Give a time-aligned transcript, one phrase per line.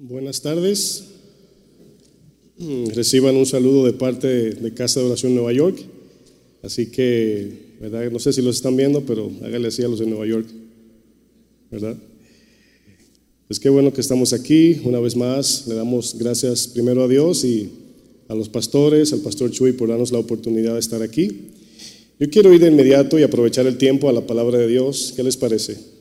[0.00, 1.06] Buenas tardes.
[2.94, 5.76] Reciban un saludo de parte de Casa de Oración Nueva York.
[6.62, 8.08] Así que, ¿verdad?
[8.12, 10.46] No sé si los están viendo, pero háganle así a los de Nueva York.
[11.72, 11.96] ¿Verdad?
[13.48, 15.66] Pues qué bueno que estamos aquí una vez más.
[15.66, 17.68] Le damos gracias primero a Dios y
[18.28, 21.48] a los pastores, al pastor Chuy por darnos la oportunidad de estar aquí.
[22.20, 25.12] Yo quiero ir de inmediato y aprovechar el tiempo a la palabra de Dios.
[25.16, 25.97] ¿Qué les parece?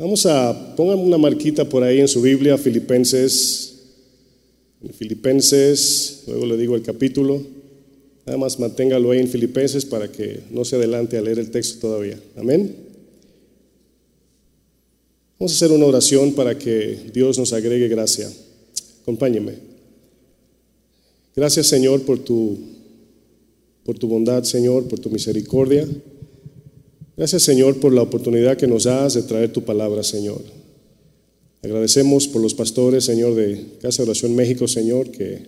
[0.00, 3.74] Vamos a, pongan una marquita por ahí en su Biblia, Filipenses,
[4.94, 7.42] Filipenses, luego le digo el capítulo,
[8.24, 11.80] nada más manténgalo ahí en Filipenses para que no se adelante a leer el texto
[11.80, 12.18] todavía.
[12.34, 12.74] Amén.
[15.38, 18.26] Vamos a hacer una oración para que Dios nos agregue gracia.
[19.02, 19.52] Acompáñeme.
[21.36, 22.58] Gracias Señor por tu,
[23.84, 25.86] por tu bondad, Señor, por tu misericordia.
[27.20, 30.40] Gracias Señor por la oportunidad que nos das de traer tu palabra, Señor.
[31.62, 35.42] Agradecemos por los pastores, Señor, de Casa de Oración México, Señor, que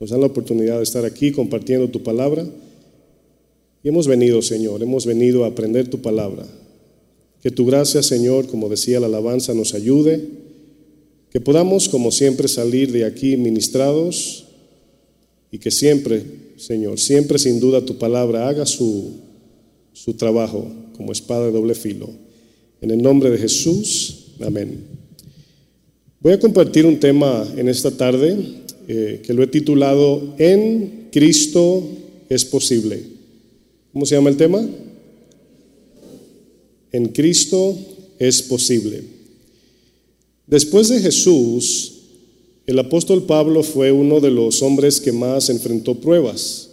[0.00, 2.44] nos dan la oportunidad de estar aquí compartiendo tu palabra.
[3.84, 6.44] Y hemos venido, Señor, hemos venido a aprender tu palabra.
[7.40, 10.28] Que tu gracia, Señor, como decía la alabanza, nos ayude.
[11.30, 14.46] Que podamos, como siempre, salir de aquí ministrados
[15.52, 16.24] y que siempre,
[16.56, 19.20] Señor, siempre sin duda tu palabra haga su,
[19.92, 22.08] su trabajo como espada de doble filo.
[22.80, 24.84] En el nombre de Jesús, amén.
[26.20, 28.36] Voy a compartir un tema en esta tarde
[28.88, 31.82] eh, que lo he titulado En Cristo
[32.28, 33.02] es posible.
[33.92, 34.66] ¿Cómo se llama el tema?
[36.92, 37.76] En Cristo
[38.18, 39.02] es posible.
[40.46, 41.92] Después de Jesús,
[42.66, 46.71] el apóstol Pablo fue uno de los hombres que más enfrentó pruebas.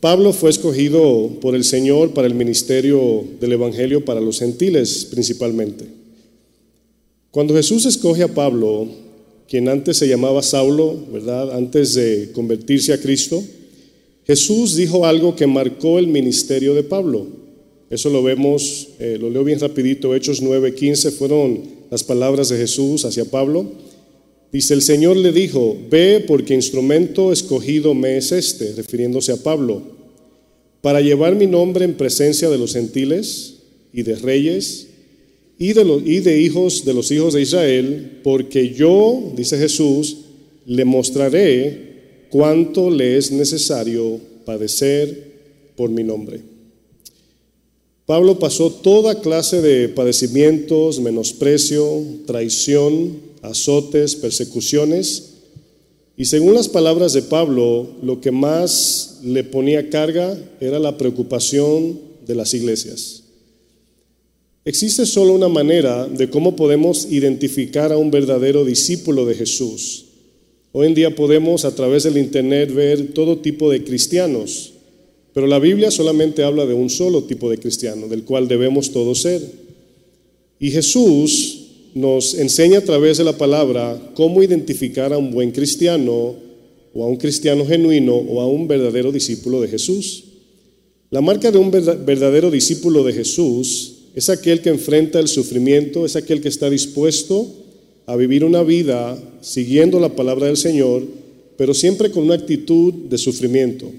[0.00, 5.86] Pablo fue escogido por el Señor para el ministerio del Evangelio para los gentiles principalmente.
[7.32, 8.86] Cuando Jesús escoge a Pablo,
[9.48, 11.56] quien antes se llamaba Saulo, ¿verdad?
[11.56, 13.42] Antes de convertirse a Cristo,
[14.24, 17.26] Jesús dijo algo que marcó el ministerio de Pablo.
[17.90, 23.04] Eso lo vemos, eh, lo leo bien rapidito, Hechos 9:15 fueron las palabras de Jesús
[23.04, 23.66] hacia Pablo.
[24.50, 29.82] Dice, el Señor le dijo, ve porque instrumento escogido me es este, refiriéndose a Pablo,
[30.80, 33.56] para llevar mi nombre en presencia de los gentiles
[33.92, 34.88] y de reyes
[35.58, 40.18] y de, y de hijos de los hijos de Israel, porque yo, dice Jesús,
[40.64, 45.28] le mostraré cuánto le es necesario padecer
[45.76, 46.40] por mi nombre.
[48.06, 55.34] Pablo pasó toda clase de padecimientos, menosprecio, traición, azotes, persecuciones.
[56.16, 62.00] Y según las palabras de Pablo, lo que más le ponía carga era la preocupación
[62.26, 63.24] de las iglesias.
[64.64, 70.04] Existe solo una manera de cómo podemos identificar a un verdadero discípulo de Jesús.
[70.72, 74.74] Hoy en día podemos a través del Internet ver todo tipo de cristianos,
[75.32, 79.22] pero la Biblia solamente habla de un solo tipo de cristiano, del cual debemos todos
[79.22, 79.40] ser.
[80.60, 81.57] Y Jesús
[81.98, 86.36] nos enseña a través de la palabra cómo identificar a un buen cristiano
[86.94, 90.24] o a un cristiano genuino o a un verdadero discípulo de Jesús.
[91.10, 96.14] La marca de un verdadero discípulo de Jesús es aquel que enfrenta el sufrimiento, es
[96.14, 97.46] aquel que está dispuesto
[98.06, 101.02] a vivir una vida siguiendo la palabra del Señor,
[101.56, 103.90] pero siempre con una actitud de sufrimiento.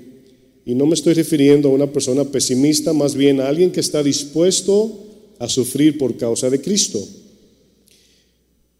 [0.66, 4.02] Y no me estoy refiriendo a una persona pesimista, más bien a alguien que está
[4.04, 5.00] dispuesto
[5.38, 7.06] a sufrir por causa de Cristo.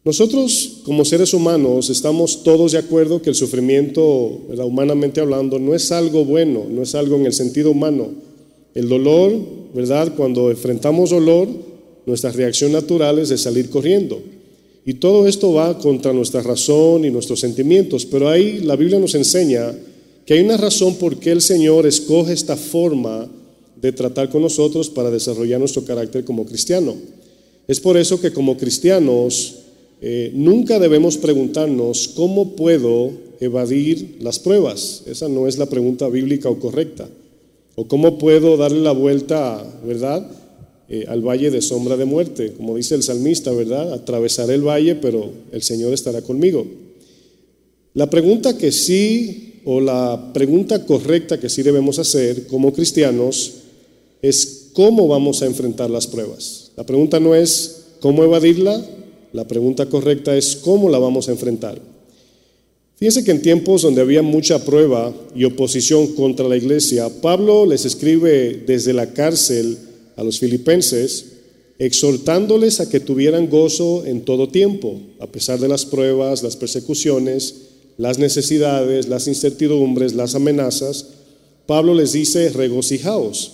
[0.02, 5.92] Nosotros como seres humanos estamos todos de acuerdo que el sufrimiento, humanamente hablando, no es
[5.92, 8.08] algo bueno, no es algo en el sentido humano.
[8.74, 9.32] El dolor,
[9.74, 10.14] ¿verdad?
[10.16, 11.48] Cuando enfrentamos dolor,
[12.06, 14.22] nuestra reacción natural es de salir corriendo.
[14.86, 19.14] Y todo esto va contra nuestra razón y nuestros sentimientos, pero ahí la Biblia nos
[19.14, 19.74] enseña
[20.24, 23.28] que hay una razón por qué el Señor escoge esta forma
[23.76, 26.94] de tratar con nosotros para desarrollar nuestro carácter como cristiano.
[27.68, 29.59] Es por eso que como cristianos
[30.00, 35.02] eh, nunca debemos preguntarnos cómo puedo evadir las pruebas.
[35.06, 37.08] Esa no es la pregunta bíblica o correcta.
[37.74, 40.30] O cómo puedo darle la vuelta, ¿verdad?
[40.88, 42.52] Eh, al valle de sombra de muerte.
[42.56, 43.92] Como dice el salmista, ¿verdad?
[43.92, 46.66] Atravesaré el valle, pero el Señor estará conmigo.
[47.94, 53.52] La pregunta que sí, o la pregunta correcta que sí debemos hacer como cristianos,
[54.22, 56.72] es cómo vamos a enfrentar las pruebas.
[56.76, 58.84] La pregunta no es cómo evadirla,
[59.32, 61.80] la pregunta correcta es cómo la vamos a enfrentar.
[62.96, 67.86] Fíjense que en tiempos donde había mucha prueba y oposición contra la iglesia, Pablo les
[67.86, 69.78] escribe desde la cárcel
[70.16, 71.26] a los filipenses
[71.78, 77.54] exhortándoles a que tuvieran gozo en todo tiempo, a pesar de las pruebas, las persecuciones,
[77.96, 81.06] las necesidades, las incertidumbres, las amenazas.
[81.64, 83.52] Pablo les dice, regocijaos.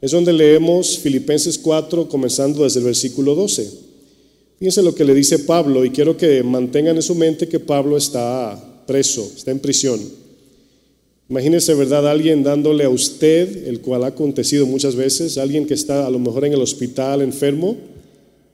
[0.00, 3.87] Es donde leemos Filipenses 4, comenzando desde el versículo 12.
[4.58, 7.96] Fíjense lo que le dice Pablo y quiero que mantengan en su mente que Pablo
[7.96, 10.00] está preso, está en prisión.
[11.30, 12.08] Imagínese, ¿verdad?
[12.08, 16.18] Alguien dándole a usted, el cual ha acontecido muchas veces, alguien que está a lo
[16.18, 17.76] mejor en el hospital enfermo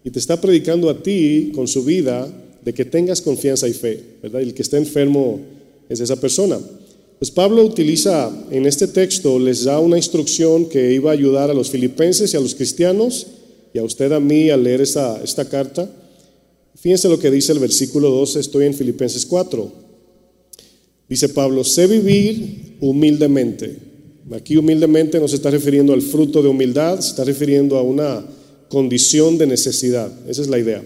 [0.04, 2.28] y te está predicando a ti con su vida
[2.62, 4.40] de que tengas confianza y fe, ¿verdad?
[4.40, 5.40] Y el que está enfermo
[5.88, 6.58] es esa persona.
[7.18, 11.54] Pues Pablo utiliza en este texto, les da una instrucción que iba a ayudar a
[11.54, 13.28] los filipenses y a los cristianos
[13.74, 15.90] y a usted a mí al leer esta, esta carta.
[16.76, 19.72] Fíjense lo que dice el versículo 12, estoy en Filipenses 4.
[21.08, 23.76] Dice Pablo, sé vivir humildemente.
[24.32, 28.24] Aquí humildemente no se está refiriendo al fruto de humildad, se está refiriendo a una
[28.68, 30.10] condición de necesidad.
[30.28, 30.82] Esa es la idea.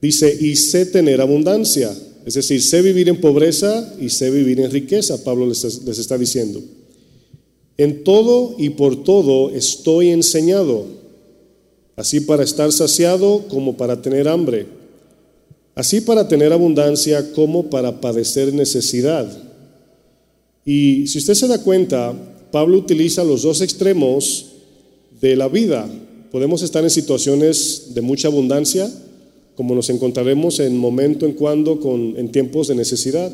[0.00, 1.92] Dice, y sé tener abundancia.
[2.24, 6.16] Es decir, sé vivir en pobreza y sé vivir en riqueza, Pablo les, les está
[6.16, 6.62] diciendo.
[7.76, 10.97] En todo y por todo estoy enseñado,
[11.98, 14.78] así para estar saciado como para tener hambre
[15.78, 19.30] así para tener abundancia como para padecer necesidad.
[20.64, 22.12] Y si usted se da cuenta,
[22.50, 24.46] Pablo utiliza los dos extremos
[25.20, 25.88] de la vida.
[26.32, 28.92] Podemos estar en situaciones de mucha abundancia,
[29.54, 33.32] como nos encontraremos en momento en cuando con, en tiempos de necesidad.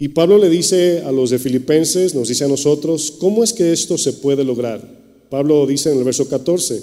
[0.00, 3.72] Y Pablo le dice a los de Filipenses, nos dice a nosotros, ¿cómo es que
[3.72, 4.82] esto se puede lograr?
[5.30, 6.82] Pablo dice en el verso 14,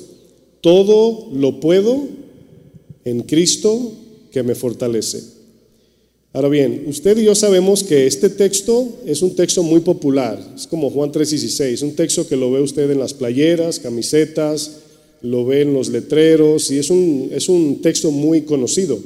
[0.68, 2.10] todo lo puedo
[3.06, 3.94] en Cristo
[4.34, 5.24] que me fortalece.
[6.34, 10.68] Ahora bien, usted y yo sabemos que este texto es un texto muy popular, es
[10.68, 14.80] como Juan 3:16, un texto que lo ve usted en las playeras, camisetas,
[15.22, 19.00] lo ve en los letreros y es un, es un texto muy conocido.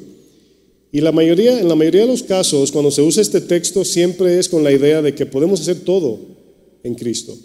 [0.92, 4.40] Y la mayoría, en la mayoría de los casos, cuando se usa este texto, siempre
[4.40, 6.18] es con la idea de que podemos hacer todo
[6.81, 7.38] en Cristo.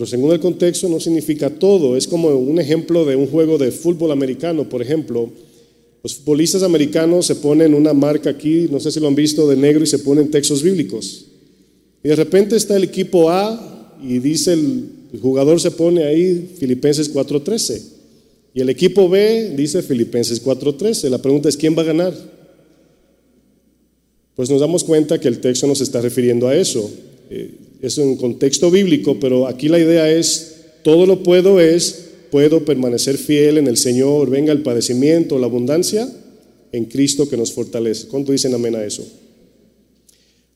[0.00, 1.94] Pero según el contexto no significa todo.
[1.94, 5.28] Es como un ejemplo de un juego de fútbol americano, por ejemplo,
[6.02, 9.56] los futbolistas americanos se ponen una marca aquí, no sé si lo han visto, de
[9.56, 11.26] negro y se ponen textos bíblicos.
[12.02, 14.88] Y de repente está el equipo A y dice el,
[15.20, 17.82] jugador se pone ahí Filipenses 4:13.
[18.54, 21.10] Y el equipo B dice Filipenses 4:13.
[21.10, 22.14] La pregunta es, ¿quién va a ganar?
[24.34, 26.90] Pues nos damos cuenta que el texto nos está refiriendo a eso.
[27.30, 32.64] Eh, es un contexto bíblico, pero aquí la idea es, todo lo puedo es puedo
[32.64, 36.08] permanecer fiel en el Señor, venga el padecimiento, la abundancia,
[36.72, 38.06] en Cristo que nos fortalece.
[38.08, 39.04] ¿Cuánto dicen amén a eso?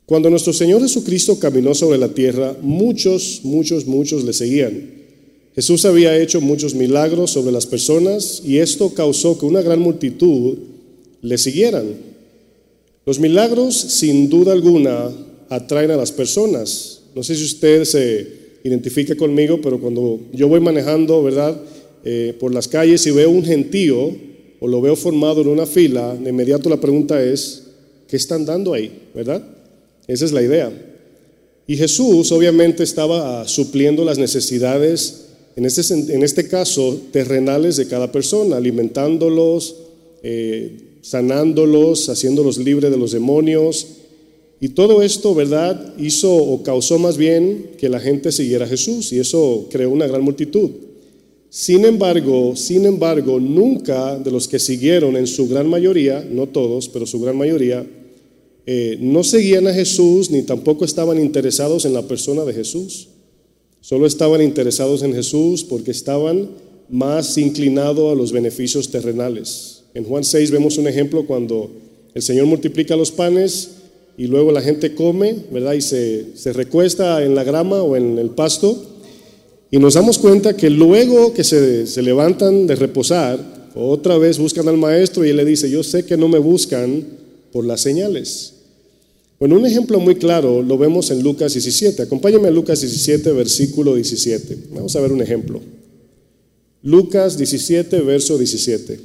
[0.07, 5.05] Cuando nuestro Señor Jesucristo caminó sobre la tierra, muchos, muchos, muchos le seguían.
[5.55, 10.59] Jesús había hecho muchos milagros sobre las personas y esto causó que una gran multitud
[11.23, 11.87] le siguieran.
[13.07, 15.11] Los milagros, sin duda alguna,
[15.49, 17.03] atraen a las personas.
[17.15, 21.61] No sé si usted se identifique conmigo, pero cuando yo voy manejando, ¿verdad?
[22.05, 24.15] Eh, por las calles y veo un gentío
[24.61, 27.65] o lo veo formado en una fila, de inmediato la pregunta es,
[28.09, 28.91] ¿qué están dando ahí?
[29.15, 29.43] ¿Verdad?
[30.07, 30.73] Esa es la idea.
[31.67, 35.27] Y Jesús obviamente estaba supliendo las necesidades,
[35.57, 39.77] en este, en este caso, terrenales de cada persona, alimentándolos,
[40.23, 43.87] eh, sanándolos, haciéndolos libres de los demonios,
[44.65, 49.13] y todo esto, ¿verdad?, hizo o causó más bien que la gente siguiera a Jesús
[49.13, 50.71] y eso creó una gran multitud.
[51.51, 56.89] Sin embargo, sin embargo, nunca de los que siguieron en su gran mayoría, no todos,
[56.89, 57.87] pero su gran mayoría,
[58.65, 63.09] eh, no seguían a Jesús ni tampoco estaban interesados en la persona de Jesús.
[63.83, 66.49] Solo estaban interesados en Jesús porque estaban
[66.89, 69.83] más inclinados a los beneficios terrenales.
[69.93, 71.71] En Juan 6 vemos un ejemplo cuando
[72.15, 73.84] el Señor multiplica los panes
[74.17, 75.75] y luego la gente come, ¿verdad?
[75.75, 78.91] Y se, recuesta en la grama o en el pasto.
[79.71, 84.69] Y nos damos cuenta que luego que se, se levantan de reposar, otra vez buscan
[84.69, 87.05] al maestro y él le dice, yo sé que no me buscan
[87.53, 88.55] por las señales.
[89.39, 92.03] Bueno, un ejemplo muy claro lo vemos en Lucas 17.
[92.03, 94.59] Acompáñame a Lucas 17, versículo 17.
[94.71, 95.61] Vamos a ver un ejemplo.
[96.83, 99.01] Lucas 17, verso 17.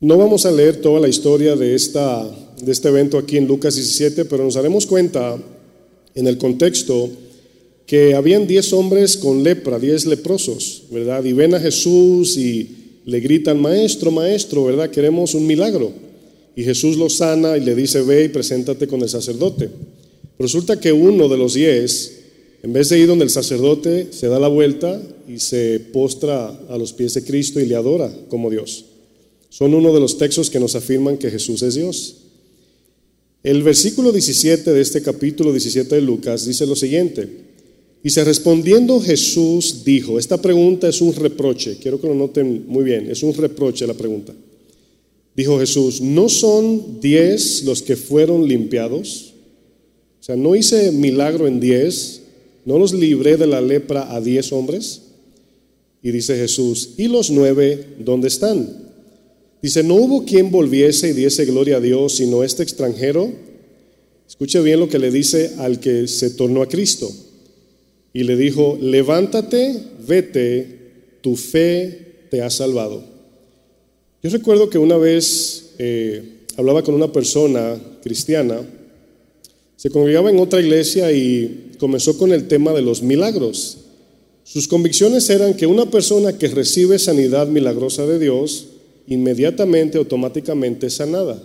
[0.00, 2.28] No vamos a leer toda la historia de esta
[2.60, 5.36] de este evento aquí en Lucas 17, pero nos daremos cuenta
[6.14, 7.10] en el contexto
[7.86, 11.24] que habían 10 hombres con lepra, 10 leprosos, ¿verdad?
[11.24, 14.90] Y ven a Jesús y le gritan, maestro, maestro, ¿verdad?
[14.90, 15.92] Queremos un milagro.
[16.54, 19.70] Y Jesús los sana y le dice, ve y preséntate con el sacerdote.
[20.38, 22.18] Resulta que uno de los 10
[22.62, 26.78] En vez de ir donde el sacerdote se da la vuelta y se postra a
[26.78, 28.84] los pies de Cristo y le adora como Dios.
[29.48, 32.16] Son uno de los textos que nos afirman que Jesús es Dios.
[33.42, 37.28] El versículo 17 de este capítulo 17 de Lucas dice lo siguiente.
[38.02, 43.10] Dice, respondiendo Jesús dijo, esta pregunta es un reproche, quiero que lo noten muy bien,
[43.10, 44.32] es un reproche la pregunta.
[45.36, 49.34] Dijo Jesús, ¿no son diez los que fueron limpiados?
[50.20, 52.22] O sea, ¿no hice milagro en diez?
[52.64, 55.02] ¿No los libré de la lepra a diez hombres?
[56.02, 58.81] Y dice Jesús, ¿y los nueve dónde están?
[59.62, 63.30] Dice, no hubo quien volviese y diese gloria a Dios, sino este extranjero.
[64.28, 67.08] Escuche bien lo que le dice al que se tornó a Cristo.
[68.12, 70.80] Y le dijo, levántate, vete,
[71.20, 73.04] tu fe te ha salvado.
[74.22, 78.60] Yo recuerdo que una vez eh, hablaba con una persona cristiana,
[79.76, 83.78] se congregaba en otra iglesia y comenzó con el tema de los milagros.
[84.44, 88.66] Sus convicciones eran que una persona que recibe sanidad milagrosa de Dios,
[89.06, 91.42] inmediatamente, automáticamente sanada,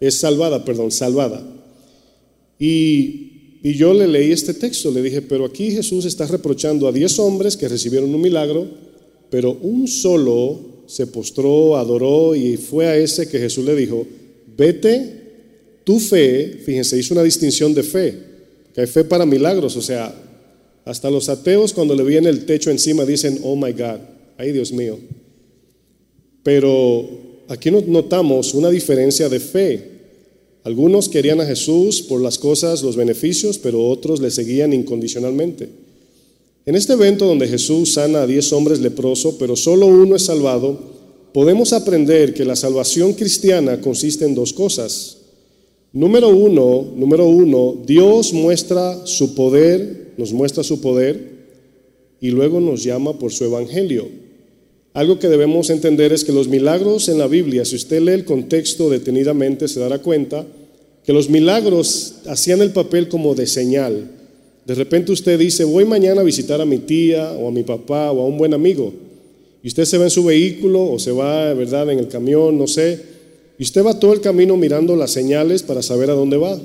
[0.00, 1.42] es salvada, perdón, salvada.
[2.58, 6.92] Y, y yo le leí este texto, le dije, pero aquí Jesús está reprochando a
[6.92, 8.66] diez hombres que recibieron un milagro,
[9.30, 14.06] pero un solo se postró, adoró y fue a ese que Jesús le dijo,
[14.56, 15.16] vete,
[15.84, 18.14] tu fe, fíjense, hizo una distinción de fe,
[18.74, 20.14] que hay fe para milagros, o sea,
[20.84, 23.98] hasta los ateos cuando le viene el techo encima dicen, oh my God,
[24.38, 24.98] ay Dios mío.
[26.46, 27.04] Pero
[27.48, 29.90] aquí notamos una diferencia de fe.
[30.62, 35.68] Algunos querían a Jesús por las cosas, los beneficios, pero otros le seguían incondicionalmente.
[36.64, 40.78] En este evento donde Jesús sana a diez hombres leprosos, pero solo uno es salvado,
[41.34, 45.16] podemos aprender que la salvación cristiana consiste en dos cosas.
[45.92, 51.28] Número uno, número uno, Dios muestra su poder, nos muestra su poder
[52.20, 54.25] y luego nos llama por su evangelio.
[54.96, 58.24] Algo que debemos entender es que los milagros en la Biblia, si usted lee el
[58.24, 60.46] contexto detenidamente, se dará cuenta
[61.04, 64.10] que los milagros hacían el papel como de señal.
[64.64, 68.10] De repente usted dice, voy mañana a visitar a mi tía o a mi papá
[68.10, 68.90] o a un buen amigo.
[69.62, 72.66] Y usted se va en su vehículo o se va, ¿verdad?, en el camión, no
[72.66, 72.98] sé.
[73.58, 76.58] Y usted va todo el camino mirando las señales para saber a dónde va.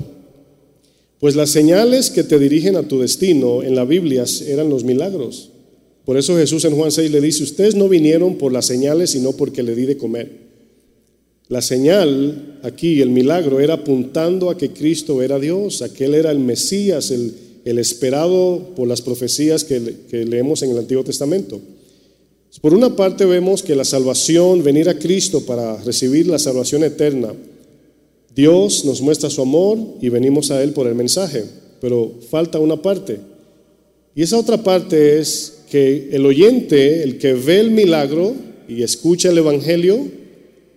[1.19, 5.49] Pues las señales que te dirigen a tu destino en la Biblia eran los milagros.
[6.05, 9.33] Por eso Jesús en Juan 6 le dice, ustedes no vinieron por las señales, sino
[9.33, 10.51] porque le di de comer.
[11.47, 16.15] La señal aquí, el milagro, era apuntando a que Cristo era Dios, a que Él
[16.15, 17.33] era el Mesías, el,
[17.77, 21.61] esperado por las profecías que, que leemos en el Antiguo Testamento.
[22.59, 27.33] Por una parte vemos que la salvación, venir a Cristo para recibir la salvación eterna,
[28.35, 31.43] Dios nos muestra su amor y venimos a Él por el mensaje,
[31.79, 33.19] pero falta una parte.
[34.15, 38.35] Y esa otra parte es que el oyente, el que ve el milagro
[38.67, 40.05] y escucha el Evangelio,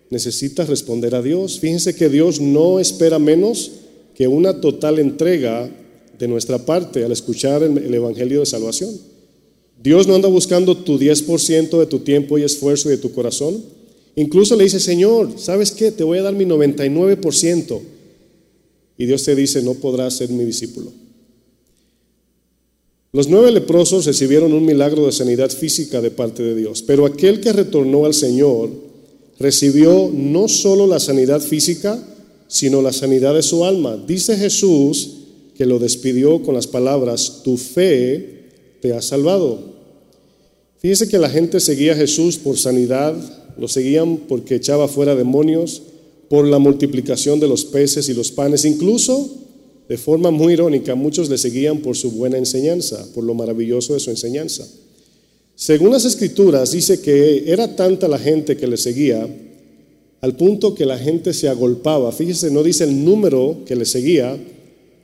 [0.09, 1.59] necesita responder a Dios.
[1.59, 3.73] Fíjense que Dios no espera menos
[4.15, 5.69] que una total entrega
[6.17, 8.97] de nuestra parte al escuchar el, Evangelio de salvación.
[9.83, 13.65] Dios no anda buscando tu 10% de tu tiempo y esfuerzo y de tu corazón.
[14.15, 15.91] Incluso le dice, Señor, ¿sabes qué?
[15.91, 17.81] Te voy a dar mi 99%.
[18.97, 20.93] Y Dios te dice, no podrás ser mi discípulo.
[23.15, 27.39] Los nueve leprosos recibieron un milagro de sanidad física de parte de Dios, pero aquel
[27.39, 28.71] que retornó al Señor
[29.39, 32.05] recibió no solo la sanidad física,
[32.49, 33.97] sino la sanidad de su alma.
[34.05, 35.11] Dice Jesús
[35.55, 38.49] que lo despidió con las palabras, tu fe
[38.83, 39.61] te ha salvado.
[40.79, 43.15] Fíjese que la gente seguía a Jesús por sanidad,
[43.57, 45.83] lo seguían porque echaba fuera demonios,
[46.29, 49.44] por la multiplicación de los peces y los panes, incluso
[49.89, 54.01] de forma muy irónica, muchos le seguían por su buena enseñanza, por lo maravilloso de
[54.01, 54.67] su enseñanza.
[55.55, 59.29] Según las escrituras, dice que era tanta la gente que le seguía,
[60.21, 62.11] al punto que la gente se agolpaba.
[62.11, 64.37] Fíjese, no dice el número que le seguía,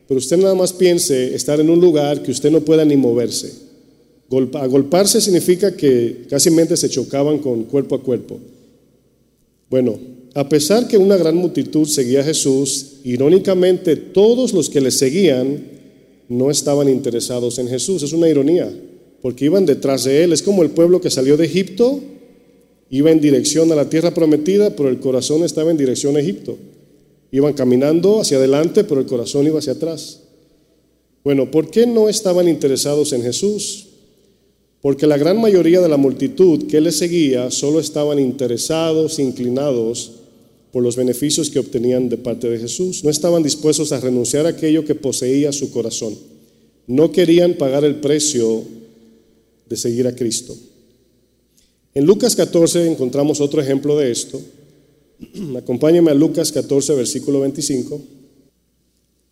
[0.09, 3.53] pero usted nada más piense estar en un lugar que usted no pueda ni moverse.
[4.55, 8.39] Agolparse significa que casi se chocaban con cuerpo a cuerpo.
[9.69, 9.99] Bueno,
[10.35, 15.65] a pesar que una gran multitud seguía a Jesús, irónicamente todos los que le seguían
[16.29, 18.05] no estaban interesados en Jesús.
[18.05, 18.73] Es una ironía,
[19.23, 20.33] porque iban detrás de él.
[20.33, 22.01] Es como el pueblo que salió de Egipto,
[22.91, 26.57] iba en dirección a la tierra prometida, pero el corazón estaba en dirección a Egipto.
[27.33, 30.21] Iban caminando hacia adelante, pero el corazón iba hacia atrás.
[31.25, 33.89] Bueno, ¿por qué no estaban interesados en Jesús?
[34.81, 40.20] Porque la gran mayoría de la multitud que le seguía solo estaban interesados, inclinados
[40.73, 43.03] por los beneficios que obtenían de parte de Jesús.
[43.05, 46.17] No estaban dispuestos a renunciar a aquello que poseía su corazón.
[46.87, 48.65] no querían pagar el precio
[49.69, 50.57] de seguir a Cristo.
[51.95, 54.41] En Lucas 14 encontramos otro ejemplo de esto.
[55.57, 58.01] Acompáñeme a Lucas 14, versículo 25.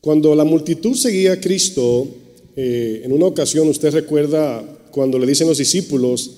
[0.00, 2.07] Cuando la multitud seguía a Cristo,
[2.54, 6.30] eh, en una ocasión usted recuerda cuando le dicen los discípulos,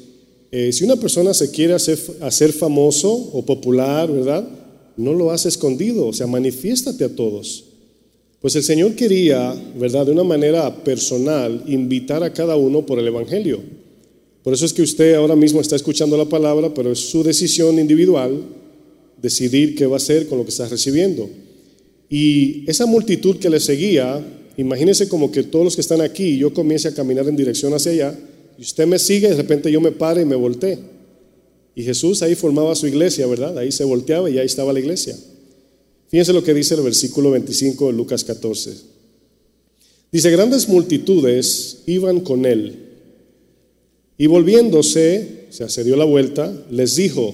[0.50, 4.60] eh, si una persona se quiere hacer famoso o popular, ¿verdad?
[5.00, 7.64] No lo hace escondido, o sea, manifiéstate a todos.
[8.40, 10.07] Pues el Señor quería, ¿verdad?
[10.07, 13.61] De una manera personal, invitar a cada uno por el Evangelio.
[14.42, 17.78] Por eso es que usted ahora mismo está escuchando la palabra, pero es su decisión
[17.78, 18.42] individual
[19.21, 21.28] decidir qué va a hacer con lo que está recibiendo.
[22.09, 24.25] Y esa multitud que le seguía,
[24.57, 27.92] imagínese como que todos los que están aquí, yo comience a caminar en dirección hacia
[27.92, 28.19] allá,
[28.59, 30.78] y usted me sigue, de repente yo me paro y me volteé.
[31.75, 33.57] Y Jesús ahí formaba su iglesia, ¿verdad?
[33.59, 35.17] Ahí se volteaba y ahí estaba la iglesia.
[36.09, 38.73] Fíjense lo que dice el versículo 25 de Lucas 14.
[40.11, 42.87] Dice, grandes multitudes iban con él.
[44.19, 47.33] Y volviéndose, o sea, se dio la vuelta, les dijo,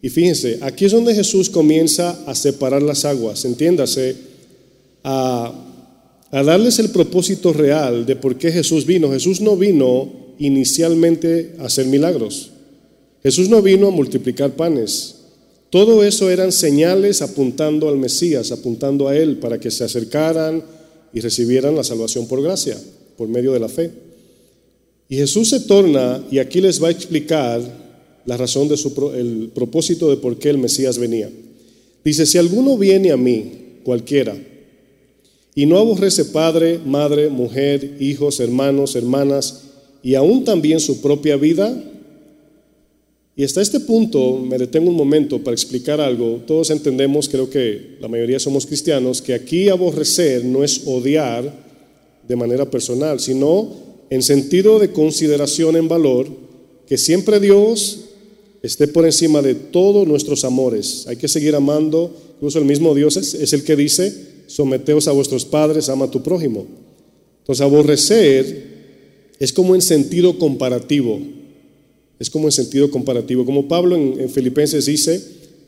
[0.00, 4.16] y fíjense, aquí es donde Jesús comienza a separar las aguas, entiéndase,
[5.02, 5.52] a,
[6.30, 9.10] a darles el propósito real de por qué Jesús vino.
[9.10, 12.52] Jesús no vino inicialmente a hacer milagros.
[13.22, 15.16] Jesús no vino a multiplicar panes.
[15.70, 20.64] Todo eso eran señales apuntando al Mesías, apuntando a Él, para que se acercaran
[21.12, 22.76] y recibieran la salvación por gracia,
[23.16, 23.90] por medio de la fe.
[25.08, 27.60] Y Jesús se torna, y aquí les va a explicar
[28.26, 28.94] la razón de su,
[29.54, 31.30] propósito de por qué el Mesías venía.
[32.04, 34.36] Dice, si alguno viene a mí, cualquiera,
[35.54, 39.62] y no aborrece padre, madre, mujer, hijos, hermanos, hermanas,
[40.02, 41.84] y aún también su propia vida.
[43.40, 46.42] Y hasta este punto me detengo un momento para explicar algo.
[46.46, 51.50] Todos entendemos, creo que la mayoría somos cristianos, que aquí aborrecer no es odiar
[52.28, 53.72] de manera personal, sino
[54.10, 56.28] en sentido de consideración en valor,
[56.86, 58.00] que siempre Dios
[58.62, 61.06] esté por encima de todos nuestros amores.
[61.06, 64.12] Hay que seguir amando, incluso el mismo Dios es, el que dice,
[64.48, 66.66] someteos a vuestros padres, ama a tu prójimo.
[67.38, 68.64] Entonces, aborrecer
[69.38, 71.39] es como en sentido comparativo.
[72.20, 73.46] Es como en sentido comparativo.
[73.46, 75.20] Como Pablo en, Filipenses dice,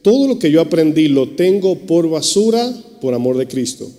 [0.02, 3.90] todo lo que yo aprendí lo tengo por basura por amor de Cristo.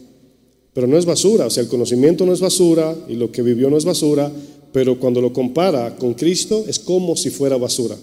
[0.72, 3.70] Pero no es basura, o sea, el conocimiento no es basura y lo que vivió
[3.70, 4.32] no es basura,
[4.72, 7.98] pero cuando lo compara con Cristo es como si fuera basura.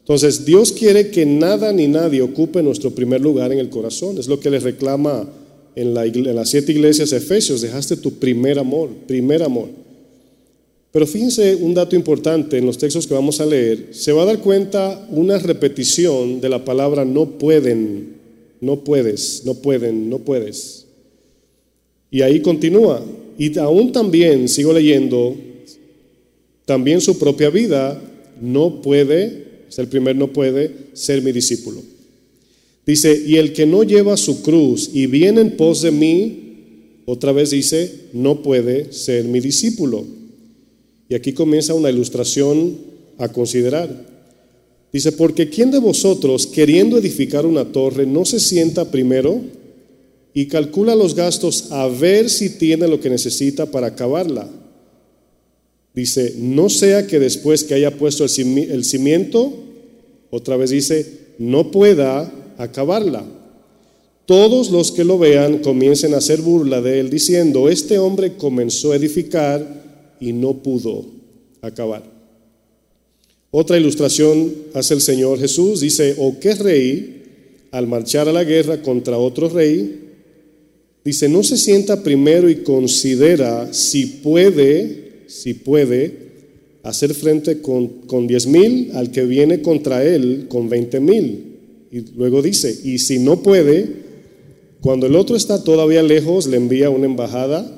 [0.00, 4.18] Entonces, Dios quiere que nada ni nadie ocupe nuestro primer lugar en el corazón.
[4.18, 5.28] Es lo que le reclama
[5.74, 7.60] en, en las siete iglesias de Efesios.
[7.60, 9.68] Dejaste tu primer amor, primer amor.
[10.96, 13.88] Pero fíjense un dato importante en los textos que vamos a leer.
[13.90, 18.14] Se va a dar cuenta una repetición de la palabra no pueden,
[18.62, 20.86] no puedes, no pueden, no puedes.
[22.10, 23.04] Y ahí continúa.
[23.36, 25.36] Y aún también, sigo leyendo,
[26.64, 28.02] también su propia vida
[28.40, 31.82] no puede, es el primer no puede, ser mi discípulo.
[32.86, 37.32] Dice, y el que no lleva su cruz y viene en pos de mí, otra
[37.32, 40.15] vez dice, no puede ser mi discípulo.
[41.08, 42.76] Y aquí comienza una ilustración
[43.18, 44.16] a considerar.
[44.92, 49.40] Dice, porque ¿quién de vosotros, queriendo edificar una torre, no se sienta primero
[50.32, 54.48] y calcula los gastos a ver si tiene lo que necesita para acabarla?
[55.94, 59.52] Dice, no sea que después que haya puesto el cimiento,
[60.30, 63.24] otra vez dice, no pueda acabarla.
[64.26, 68.92] Todos los que lo vean comiencen a hacer burla de él, diciendo, este hombre comenzó
[68.92, 69.85] a edificar
[70.20, 71.04] y no pudo
[71.60, 72.02] acabar.
[73.50, 77.22] Otra ilustración hace el Señor Jesús, dice, o qué rey,
[77.70, 80.00] al marchar a la guerra contra otro rey,
[81.04, 86.26] dice, no se sienta primero y considera si puede, si puede,
[86.82, 91.56] hacer frente con, diez mil al que viene contra él con veinte mil.
[91.90, 93.86] Y luego dice, y si no puede,
[94.80, 97.75] cuando el otro está todavía lejos, le envía una embajada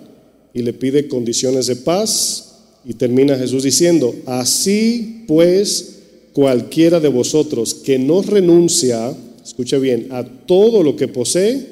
[0.58, 2.44] y le pide condiciones de paz.
[2.84, 5.98] Y termina Jesús diciendo, así pues
[6.32, 11.64] cualquiera de vosotros que no renuncia, escuche bien, a todo lo que posee,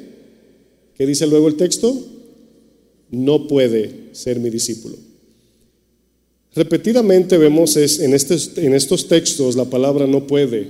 [0.95, 1.97] ¿qué dice luego el texto?
[3.11, 4.97] No puede ser mi discípulo.
[6.55, 10.69] Repetidamente vemos en, estos, en estos textos la palabra no puede.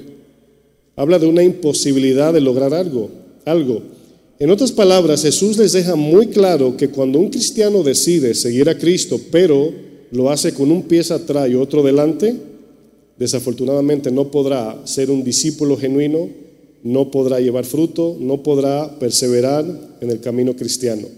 [0.97, 3.11] Habla de una imposibilidad de lograr algo,
[3.45, 3.83] algo.
[4.39, 8.77] En otras palabras, Jesús les deja muy claro que cuando un cristiano decide seguir a
[8.77, 9.73] Cristo, pero
[10.11, 12.37] lo hace con un pie atrás y otro delante,
[13.19, 16.29] desafortunadamente no podrá ser un discípulo genuino,
[16.83, 19.65] no podrá llevar fruto, no podrá perseverar
[20.03, 21.09] en el camino cristiano.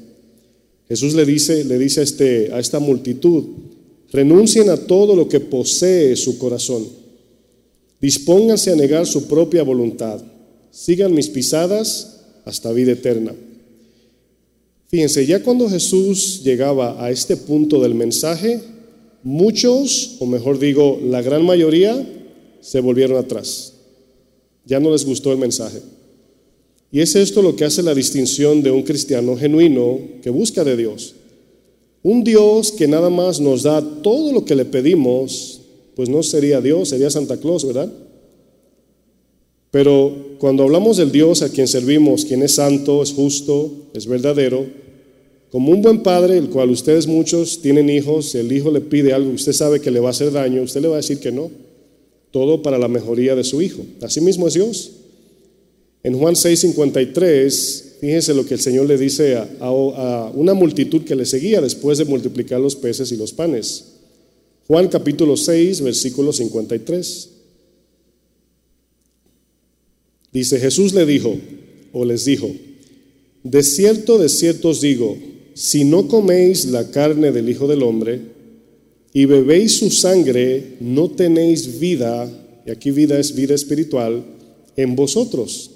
[0.88, 3.44] Jesús le dice, le dice a, este, a esta multitud,
[4.12, 6.86] renuncien a todo lo que posee su corazón,
[8.00, 10.22] dispónganse a negar su propia voluntad,
[10.70, 12.17] sigan mis pisadas
[12.48, 13.34] hasta vida eterna.
[14.88, 18.60] Fíjense, ya cuando Jesús llegaba a este punto del mensaje,
[19.22, 22.06] muchos, o mejor digo, la gran mayoría,
[22.62, 23.74] se volvieron atrás.
[24.64, 25.80] Ya no les gustó el mensaje.
[26.90, 30.76] Y es esto lo que hace la distinción de un cristiano genuino que busca de
[30.76, 31.14] Dios.
[32.02, 35.60] Un Dios que nada más nos da todo lo que le pedimos,
[35.94, 37.92] pues no sería Dios, sería Santa Claus, ¿verdad?
[39.70, 44.66] Pero cuando hablamos del Dios a quien servimos, quien es santo, es justo, es verdadero,
[45.50, 49.30] como un buen padre, el cual ustedes muchos tienen hijos, el hijo le pide algo,
[49.30, 51.50] usted sabe que le va a hacer daño, usted le va a decir que no.
[52.30, 53.82] Todo para la mejoría de su hijo.
[54.02, 54.90] Así mismo es Dios.
[56.02, 61.24] En Juan 6:53, fíjense lo que el Señor le dice a, una multitud que le
[61.24, 63.84] seguía después de multiplicar los peces y los panes.
[64.66, 67.30] Juan capítulo 6, versículo 53.
[70.32, 71.36] Dice, Jesús le dijo,
[71.92, 72.50] o les dijo,
[73.42, 75.16] de cierto, de cierto os digo,
[75.54, 78.20] si no coméis la carne del Hijo del Hombre
[79.12, 82.30] y bebéis su sangre, no tenéis vida,
[82.66, 84.24] y aquí vida es vida espiritual,
[84.76, 85.70] en vosotros.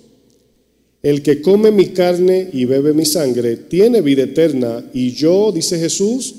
[1.03, 5.79] El que come mi carne y bebe mi sangre tiene vida eterna y yo, dice
[5.79, 6.35] Jesús,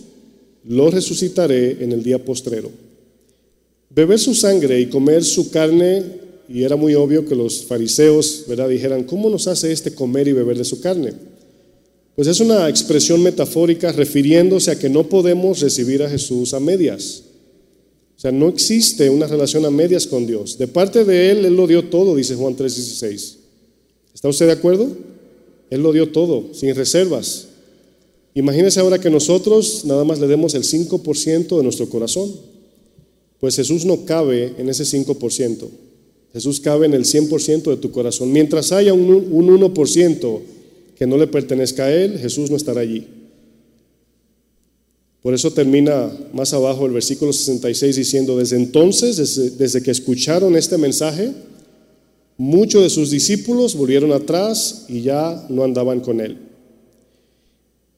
[0.66, 2.72] lo resucitaré en el día postrero.
[3.90, 6.04] Beber su sangre y comer su carne,
[6.54, 8.70] y era muy obvio que los fariseos ¿verdad?
[8.70, 11.12] dijeran, ¿cómo nos hace este comer y beber de su carne?
[12.16, 17.24] Pues es una expresión metafórica refiriéndose a que no podemos recibir a Jesús a medias.
[18.16, 20.60] O sea, no existe una relación a medias con Dios.
[20.60, 23.38] De parte de Él, Él lo dio todo, dice Juan 3:16.
[24.14, 24.90] ¿Está usted de acuerdo?
[25.72, 27.48] Él lo dio todo, sin reservas.
[28.36, 32.32] Imagínese ahora que nosotros nada más le demos el 5% de nuestro corazón.
[33.40, 35.93] Pues Jesús no cabe en ese 5%.
[36.34, 38.32] Jesús cabe en el 100% de tu corazón.
[38.32, 40.40] Mientras haya un, un 1%
[40.98, 43.08] que no le pertenezca a Él, Jesús no estará allí.
[45.22, 50.56] Por eso termina más abajo el versículo 66 diciendo, desde entonces, desde, desde que escucharon
[50.56, 51.32] este mensaje,
[52.38, 56.38] Muchos de sus discípulos volvieron atrás y ya no andaban con él.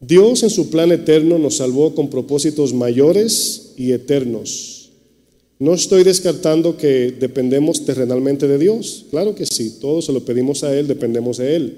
[0.02, 4.75] Dios en su plan eterno nos salvó con propósitos mayores y eternos.
[5.58, 9.06] No estoy descartando que dependemos terrenalmente de Dios.
[9.10, 11.78] Claro que sí, todos se lo pedimos a Él, dependemos de Él.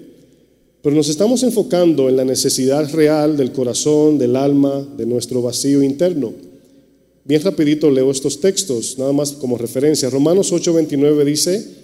[0.82, 5.84] Pero nos estamos enfocando en la necesidad real del corazón, del alma, de nuestro vacío
[5.84, 6.34] interno.
[7.24, 10.10] Bien rapidito leo estos textos, nada más como referencia.
[10.10, 11.78] Romanos 8:29 dice,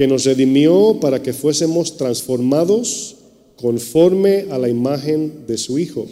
[0.00, 3.16] que nos redimió para que fuésemos transformados
[3.56, 6.06] conforme a la imagen de su Hijo.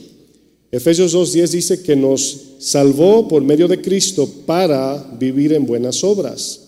[0.71, 6.61] Efesios 2.10 dice que nos salvó por medio de Cristo para vivir en buenas obras.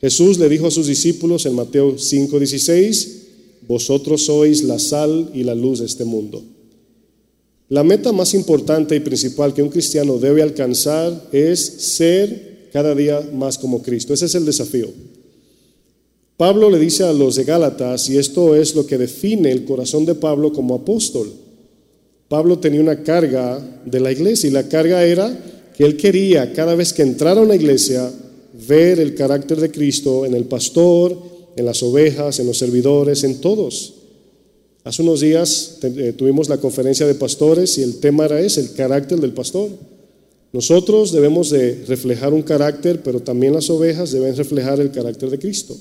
[0.00, 3.08] Jesús le dijo a sus discípulos en Mateo 5.16,
[3.68, 6.42] vosotros sois la sal y la luz de este mundo.
[7.68, 13.20] La meta más importante y principal que un cristiano debe alcanzar es ser cada día
[13.32, 14.12] más como Cristo.
[14.12, 14.88] Ese es el desafío.
[16.36, 20.04] Pablo le dice a los de Gálatas, y esto es lo que define el corazón
[20.04, 21.30] de Pablo como apóstol.
[22.30, 25.36] Pablo tenía una carga de la iglesia y la carga era
[25.76, 28.08] que él quería cada vez que entrara a una iglesia
[28.68, 31.18] ver el carácter de Cristo en el pastor,
[31.56, 33.94] en las ovejas, en los servidores, en todos.
[34.84, 38.74] Hace unos días eh, tuvimos la conferencia de pastores y el tema era ese, el
[38.74, 39.68] carácter del pastor.
[40.52, 45.38] Nosotros debemos de reflejar un carácter, pero también las ovejas deben reflejar el carácter de
[45.40, 45.76] Cristo.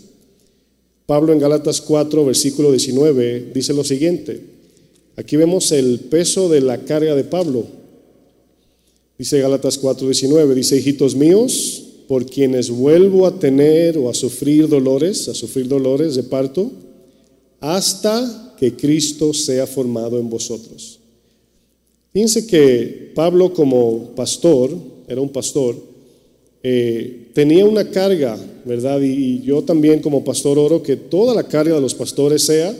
[1.05, 4.57] Pablo en Gálatas 4, versículo 19, dice lo siguiente.
[5.15, 7.65] Aquí vemos el peso de la carga de Pablo.
[9.17, 14.67] Dice Gálatas 4, 19, dice, hijitos míos, por quienes vuelvo a tener o a sufrir
[14.67, 16.71] dolores, a sufrir dolores de parto,
[17.59, 20.99] hasta que Cristo sea formado en vosotros.
[22.11, 24.75] Fíjense que Pablo como pastor,
[25.07, 25.75] era un pastor,
[26.63, 28.99] eh, tenía una carga, ¿verdad?
[29.01, 32.75] Y, yo también como pastor oro que toda la carga de los pastores sea,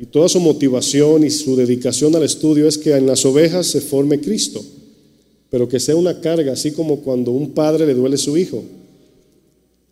[0.00, 3.82] y toda su motivación y su dedicación al estudio es que en las ovejas se
[3.82, 4.64] forme Cristo,
[5.50, 8.64] pero que sea una carga, así como cuando un padre le duele su hijo.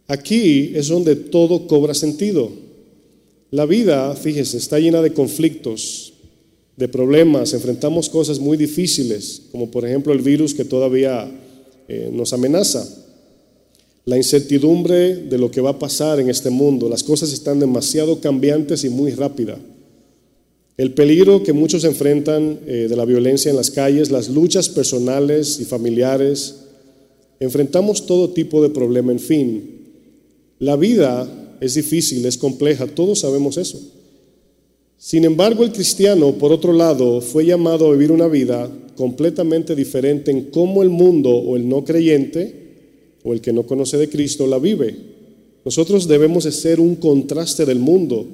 [0.06, 2.50] Aquí es donde todo cobra sentido.
[3.50, 6.14] La vida, fíjese, está llena de conflictos,
[6.78, 11.30] de problemas, enfrentamos cosas muy difíciles, como por ejemplo el virus que todavía
[11.86, 12.88] eh, nos amenaza
[14.06, 16.88] la incertidumbre de lo que va a pasar en este mundo.
[16.88, 19.58] Las cosas están demasiado cambiantes y muy rápidas.
[20.78, 25.58] El peligro que muchos enfrentan eh, de la violencia en las calles, las luchas personales
[25.60, 26.60] y familiares.
[27.40, 29.70] Enfrentamos todo tipo de problema, en fin.
[30.60, 33.80] La vida es difícil, es compleja, todos sabemos eso.
[34.96, 40.30] Sin embargo, el cristiano, por otro lado, fue llamado a vivir una vida completamente diferente
[40.30, 42.54] en cómo el mundo o el no creyente
[43.24, 44.96] o el que no conoce de Cristo la vive.
[45.64, 48.26] Nosotros debemos de ser un contraste del mundo.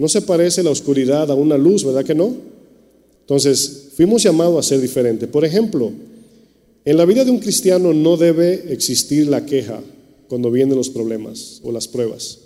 [0.00, 2.34] No se parece la oscuridad a una luz, ¿verdad que no?
[3.20, 5.28] Entonces, fuimos llamados a ser diferentes.
[5.28, 5.92] Por ejemplo,
[6.86, 9.78] en la vida de un cristiano no debe existir la queja
[10.26, 12.38] cuando vienen los problemas o las pruebas.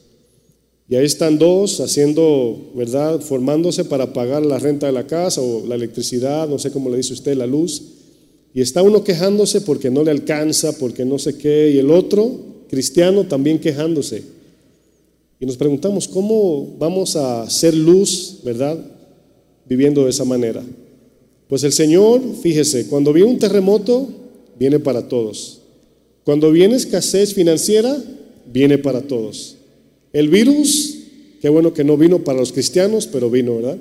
[0.88, 3.21] Y ahí están dos haciendo, ¿verdad?
[3.21, 6.97] Formándose para pagar la renta de la casa o la electricidad, no sé cómo le
[6.97, 7.83] dice usted, la luz.
[8.53, 12.33] Y está uno quejándose porque no le alcanza, porque no sé qué, y el otro,
[12.69, 14.34] cristiano, también quejándose.
[15.44, 18.78] Y nos preguntamos, ¿cómo vamos a ser luz, ¿verdad?
[19.68, 20.64] Viviendo de esa manera.
[21.48, 24.09] Pues el Señor, fíjese, cuando viene un terremoto,
[24.59, 25.61] viene para todos.
[26.24, 27.94] Cuando viene escasez financiera,
[28.50, 29.57] viene para todos.
[30.14, 31.00] El virus,
[31.42, 33.76] qué bueno que no vino para los cristianos, pero vino, ¿verdad?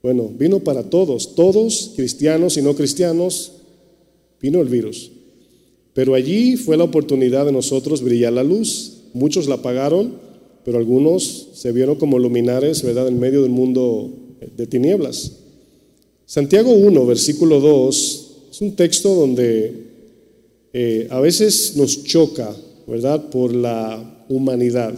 [0.00, 3.54] Bueno, vino para todos, todos, cristianos y no cristianos,
[4.40, 5.10] vino el virus.
[5.92, 8.99] Pero allí fue la oportunidad de nosotros brillar la luz.
[9.12, 10.14] Muchos la apagaron,
[10.64, 14.10] pero algunos se vieron como luminares, ¿verdad?, en medio del mundo
[14.56, 15.32] de tinieblas.
[16.26, 19.72] Santiago 1, versículo 2, es un texto donde
[20.72, 22.54] eh, a veces nos choca,
[22.86, 24.94] ¿verdad?, por la humanidad.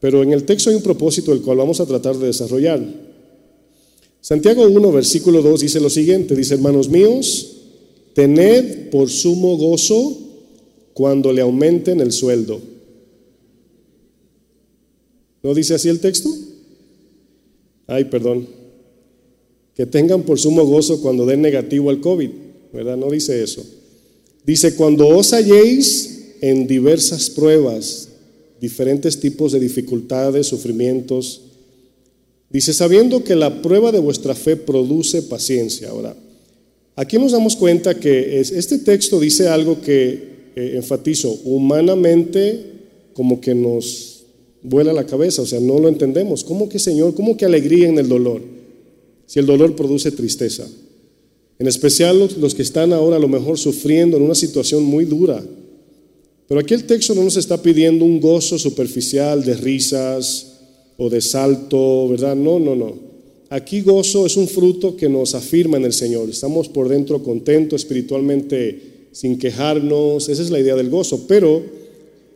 [0.00, 2.80] Pero en el texto hay un propósito el cual vamos a tratar de desarrollar.
[4.20, 7.52] Santiago 1, versículo 2 dice lo siguiente, dice, hermanos míos,
[8.12, 10.18] tened por sumo gozo
[10.92, 12.60] cuando le aumenten el sueldo.
[15.46, 16.28] ¿No dice así el texto?
[17.86, 18.48] Ay, perdón.
[19.76, 22.30] Que tengan por sumo gozo cuando den negativo al COVID,
[22.72, 22.96] ¿verdad?
[22.96, 23.64] No dice eso.
[24.44, 28.08] Dice, cuando os halléis en diversas pruebas,
[28.60, 31.42] diferentes tipos de dificultades, sufrimientos.
[32.50, 35.90] Dice, sabiendo que la prueba de vuestra fe produce paciencia.
[35.90, 36.16] Ahora,
[36.96, 42.64] aquí nos damos cuenta que este texto dice algo que, eh, enfatizo, humanamente
[43.12, 44.15] como que nos
[44.68, 46.44] vuela la cabeza, o sea, no lo entendemos.
[46.44, 47.14] ¿Cómo que Señor?
[47.14, 48.42] ¿Cómo que alegría en el dolor?
[49.26, 50.66] Si el dolor produce tristeza.
[51.58, 55.04] En especial los, los que están ahora a lo mejor sufriendo en una situación muy
[55.04, 55.42] dura,
[56.48, 60.58] pero aquí el texto no nos está pidiendo un gozo superficial de risas
[60.96, 62.36] o de salto, ¿verdad?
[62.36, 62.94] No, no, no.
[63.48, 66.28] Aquí gozo es un fruto que nos afirma en el Señor.
[66.28, 70.28] Estamos por dentro contentos espiritualmente sin quejarnos.
[70.28, 71.26] Esa es la idea del gozo.
[71.26, 71.62] Pero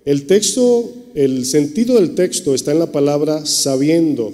[0.04, 4.32] el texto, el sentido del texto está en la palabra sabiendo.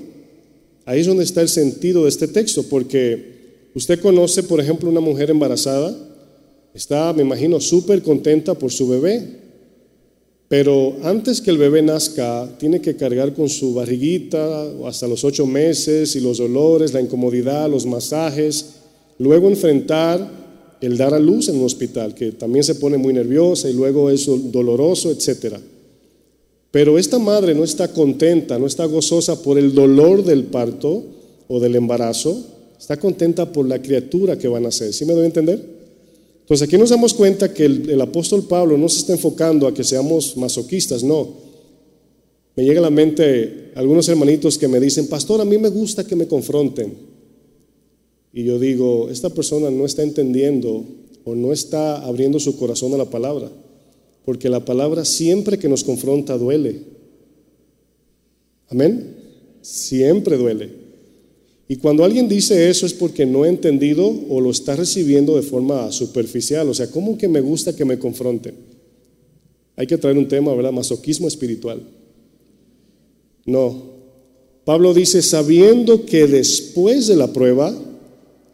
[0.85, 5.01] Ahí es donde está el sentido de este texto, porque usted conoce, por ejemplo, una
[5.01, 5.97] mujer embarazada,
[6.75, 9.47] está, me imagino, súper contenta por su bebé,
[10.49, 15.45] pero antes que el bebé nazca, tiene que cargar con su barriguita hasta los ocho
[15.45, 18.67] meses y los dolores, la incomodidad, los masajes.
[19.19, 20.47] Luego enfrentar
[20.81, 24.09] el dar a luz en un hospital, que también se pone muy nerviosa y luego
[24.09, 25.57] es doloroso, etc.
[26.70, 31.05] Pero esta madre no está contenta, no está gozosa por el dolor del parto
[31.48, 32.44] o del embarazo,
[32.79, 34.92] está contenta por la criatura que van a ser.
[34.92, 35.76] ¿Sí me doy a entender?
[36.40, 39.83] Entonces aquí nos damos cuenta que el, apóstol Pablo no se está enfocando a que
[39.83, 41.29] seamos masoquistas, no.
[42.55, 46.07] Me llega a la mente algunos hermanitos que me dicen, pastor, a mí me gusta
[46.07, 46.94] que me confronten.
[48.33, 50.85] Y yo digo, esta persona no está entendiendo
[51.24, 53.50] o no está abriendo su corazón a la palabra,
[54.27, 56.81] porque la palabra siempre que nos confronta duele.
[58.69, 59.15] Amén.
[59.62, 60.71] Siempre duele.
[61.69, 65.43] Y cuando alguien dice eso es porque no ha entendido o lo está recibiendo de
[65.43, 66.69] forma superficial.
[66.69, 68.57] O sea, ¿cómo que me gusta que me confronten?
[69.77, 70.73] Hay que traer un tema, ¿verdad?
[70.73, 71.83] Masoquismo espiritual.
[73.45, 73.95] No.
[74.65, 77.73] Pablo dice, sabiendo que después de la prueba,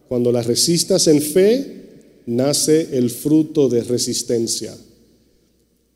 [0.06, 1.82] cuando la resistas en fe,
[2.26, 4.76] nace el fruto de resistencia.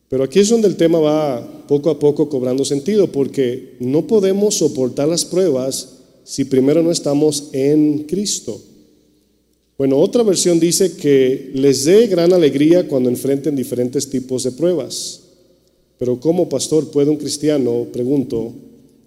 [0.09, 4.57] Pero aquí es donde el tema va poco a poco cobrando sentido, porque no podemos
[4.57, 8.61] soportar las pruebas si primero no estamos en Cristo?
[9.79, 15.21] Bueno, otra versión dice que les dé gran alegría cuando enfrenten diferentes tipos de pruebas.
[15.99, 18.53] Pero ¿cómo, pastor, puede un cristiano, pregunto,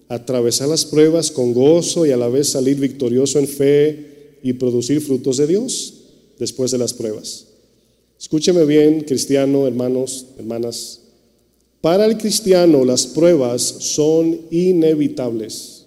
[0.07, 5.01] atravesar las pruebas con gozo y a la vez salir victorioso en fe y producir
[5.01, 5.93] frutos de Dios
[6.39, 7.48] después de las pruebas?
[8.19, 11.01] Escúcheme bien, cristiano, hermanos, hermanas.
[11.81, 15.79] Para el cristiano las pruebas son inevitables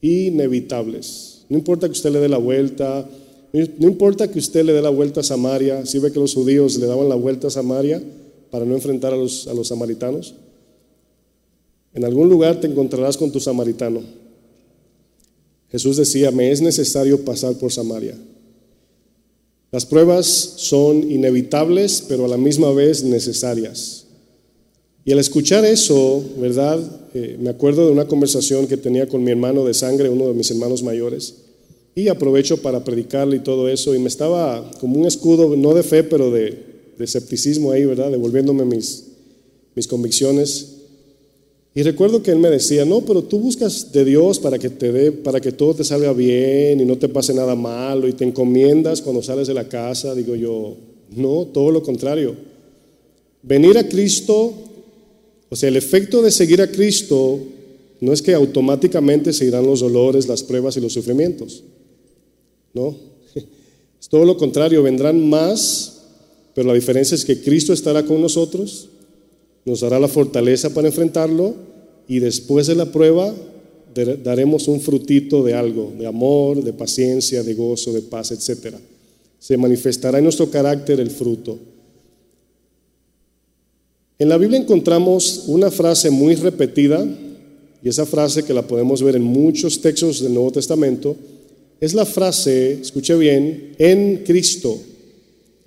[0.00, 1.44] inevitables.
[1.48, 3.08] No importa que usted le dé la vuelta,
[3.52, 6.78] no importa que usted le dé la vuelta a Samaria, si ve que los judíos
[6.78, 8.02] le daban la vuelta a Samaria
[8.50, 10.34] para no enfrentar a los, a los samaritanos.
[11.92, 14.00] En algún lugar te encontrarás con tu samaritano.
[15.70, 18.16] Jesús decía, me es necesario pasar por Samaria.
[19.72, 24.06] Las pruebas son inevitables, pero a la misma vez necesarias.
[25.04, 26.80] Y al escuchar eso, ¿verdad?
[27.14, 30.34] Eh, me acuerdo de una conversación que tenía con mi hermano de sangre, uno de
[30.34, 31.34] mis hermanos mayores,
[31.94, 35.82] y aprovecho para predicarle y todo eso, y me estaba como un escudo, no de
[35.82, 36.58] fe, pero de,
[36.98, 38.10] de escepticismo ahí, ¿verdad?
[38.10, 39.04] Devolviéndome mis,
[39.74, 40.79] mis convicciones.
[41.74, 44.90] Y recuerdo que él me decía, no, pero tú buscas de Dios para que te
[44.90, 48.24] dé, para que todo te salga bien y no te pase nada malo y te
[48.24, 50.14] encomiendas cuando sales de la casa.
[50.14, 50.76] Digo yo,
[51.14, 52.34] no, todo lo contrario.
[53.42, 54.52] Venir a Cristo,
[55.48, 57.38] o sea, el efecto de seguir a Cristo
[58.00, 61.62] no es que automáticamente se irán los dolores, las pruebas y los sufrimientos.
[62.74, 62.96] No,
[64.00, 66.02] es todo lo contrario, vendrán más,
[66.52, 68.89] pero la diferencia es que Cristo estará con nosotros
[69.64, 71.54] nos dará la fortaleza para enfrentarlo
[72.08, 73.34] y después de la prueba
[74.22, 78.76] daremos un frutito de algo, de amor, de paciencia, de gozo, de paz, etc.
[79.38, 81.58] Se manifestará en nuestro carácter el fruto.
[84.18, 87.06] En la Biblia encontramos una frase muy repetida,
[87.82, 91.16] y esa frase que la podemos ver en muchos textos del Nuevo Testamento,
[91.80, 94.78] es la frase, escuche bien, en Cristo.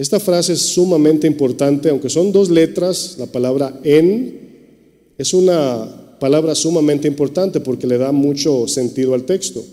[0.04, 4.38] Esta frase es sumamente importante, aunque son dos letras, la palabra en
[5.18, 9.64] es una palabra sumamente importante porque le da mucho sentido al texto.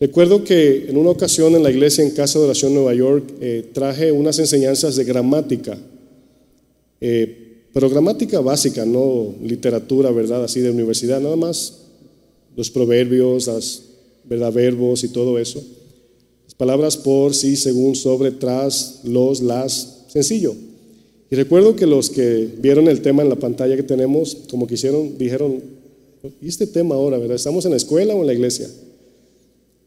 [0.00, 3.68] Recuerdo que en una ocasión en la iglesia en Casa de Oración Nueva York eh,
[3.74, 5.76] traje unas enseñanzas de gramática,
[7.02, 10.44] eh, pero gramática básica, no literatura, ¿verdad?
[10.44, 11.80] Así de universidad, nada más
[12.56, 13.82] los proverbios, las
[14.24, 14.50] ¿verdad?
[14.50, 15.62] verbos y todo eso.
[16.58, 20.56] Palabras por, sí, según, sobre, tras, los, las, sencillo.
[21.30, 25.16] Y recuerdo que los que vieron el tema en la pantalla que tenemos, como quisieron,
[25.16, 25.62] dijeron,
[26.42, 27.36] ¿y este tema ahora, verdad?
[27.36, 28.68] ¿Estamos en la escuela o en la iglesia?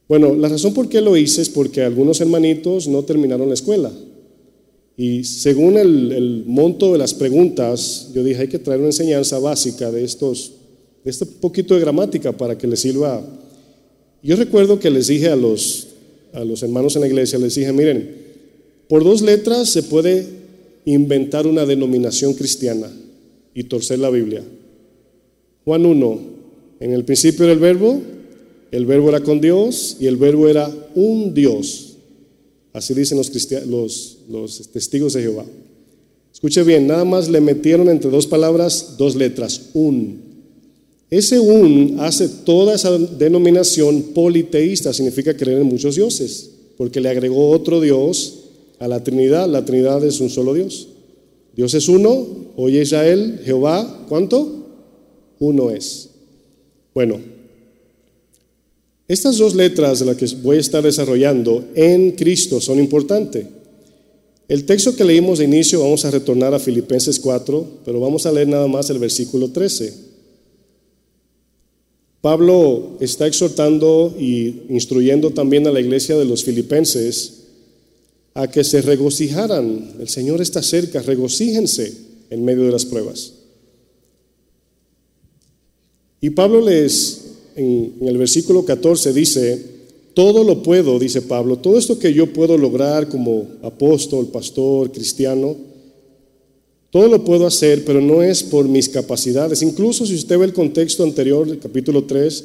[0.07, 3.91] Bueno, la razón por qué lo hice es porque algunos hermanitos no terminaron la escuela.
[4.95, 9.39] Y según el, el, monto de las preguntas, yo dije, hay que traer una enseñanza
[9.39, 10.53] básica de estos,
[11.03, 13.25] de este poquito de gramática para que les sirva.
[14.23, 15.90] Yo recuerdo que les dije a los
[16.33, 18.15] a los hermanos en la iglesia, les dije, miren,
[18.87, 20.25] por dos letras se puede
[20.85, 22.91] inventar una denominación cristiana
[23.53, 24.43] y torcer la Biblia.
[25.65, 26.19] Juan 1,
[26.79, 28.01] en el principio era el verbo,
[28.71, 31.97] el verbo era con Dios y el verbo era un Dios.
[32.73, 35.45] Así dicen los, los, los testigos de Jehová.
[36.33, 40.30] Escuche bien, nada más le metieron entre dos palabras dos letras, un.
[41.11, 47.49] Ese un hace toda esa denominación politeísta, significa creer en muchos dioses, porque le agregó
[47.49, 48.45] otro Dios
[48.79, 49.49] a la Trinidad.
[49.49, 50.87] La Trinidad es un solo Dios.
[51.53, 54.69] Dios es uno, oye Israel, Jehová, ¿cuánto?
[55.39, 56.11] Uno es.
[56.93, 57.19] Bueno,
[59.09, 63.47] estas dos letras de las que voy a estar desarrollando en Cristo son importantes.
[64.47, 68.31] El texto que leímos de inicio vamos a retornar a Filipenses 4, pero vamos a
[68.31, 70.10] leer nada más el versículo 13.
[72.21, 77.41] Pablo está exhortando y instruyendo también a la iglesia de los filipenses
[78.35, 79.95] a que se regocijaran.
[79.99, 81.93] El Señor está cerca, regocíjense
[82.29, 83.33] en medio de las pruebas.
[86.21, 87.21] Y Pablo les,
[87.55, 89.65] en, el versículo 14 dice,
[90.13, 95.55] todo lo puedo, dice Pablo, todo esto que yo puedo lograr como apóstol, pastor, cristiano,
[96.91, 99.61] todo lo puedo hacer, pero no es por mis capacidades.
[99.61, 102.43] Incluso si usted ve el contexto anterior del capítulo 3,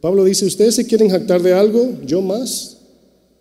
[0.00, 2.78] Pablo dice, ustedes se quieren jactar de algo, yo más.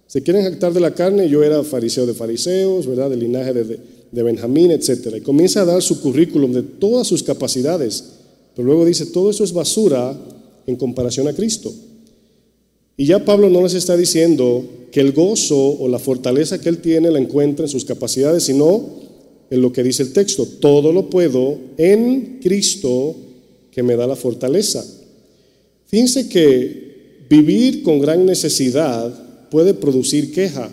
[0.06, 3.10] Se quieren jactar de la carne, yo era fariseo de fariseos, ¿verdad?
[3.10, 3.80] Del linaje de,
[4.12, 5.16] de Benjamín, etc.
[5.18, 8.04] Y comienza a dar su currículum de todas sus capacidades.
[8.56, 10.16] Pero luego dice, todo eso es basura
[10.68, 11.74] en comparación a Cristo.
[12.96, 16.78] Y ya Pablo no les está diciendo que el gozo o la fortaleza que él
[16.78, 19.03] tiene la encuentra en sus capacidades, sino
[19.54, 23.16] en lo que dice el texto, todo lo puedo en Cristo
[23.70, 24.84] que me da la fortaleza.
[25.86, 30.72] Fíjense que vivir con gran necesidad puede producir queja.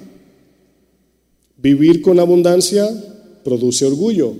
[1.59, 2.89] Vivir con abundancia
[3.45, 4.33] produce orgullo.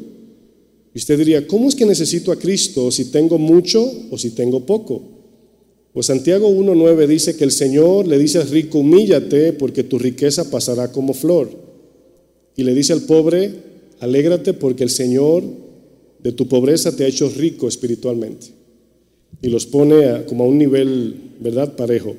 [0.95, 4.65] Y usted diría, ¿cómo es que necesito a Cristo si tengo mucho o si tengo
[4.65, 5.03] poco?
[5.93, 10.51] Pues Santiago 1.9 dice que el Señor le dice al rico, humíllate porque tu riqueza
[10.51, 11.51] pasará como flor.
[12.57, 13.70] Y le dice al pobre,
[14.01, 15.43] Alégrate porque el Señor
[16.23, 18.49] de tu pobreza te ha hecho rico espiritualmente
[19.43, 22.15] y los pone como a un nivel, ¿verdad?, parejo.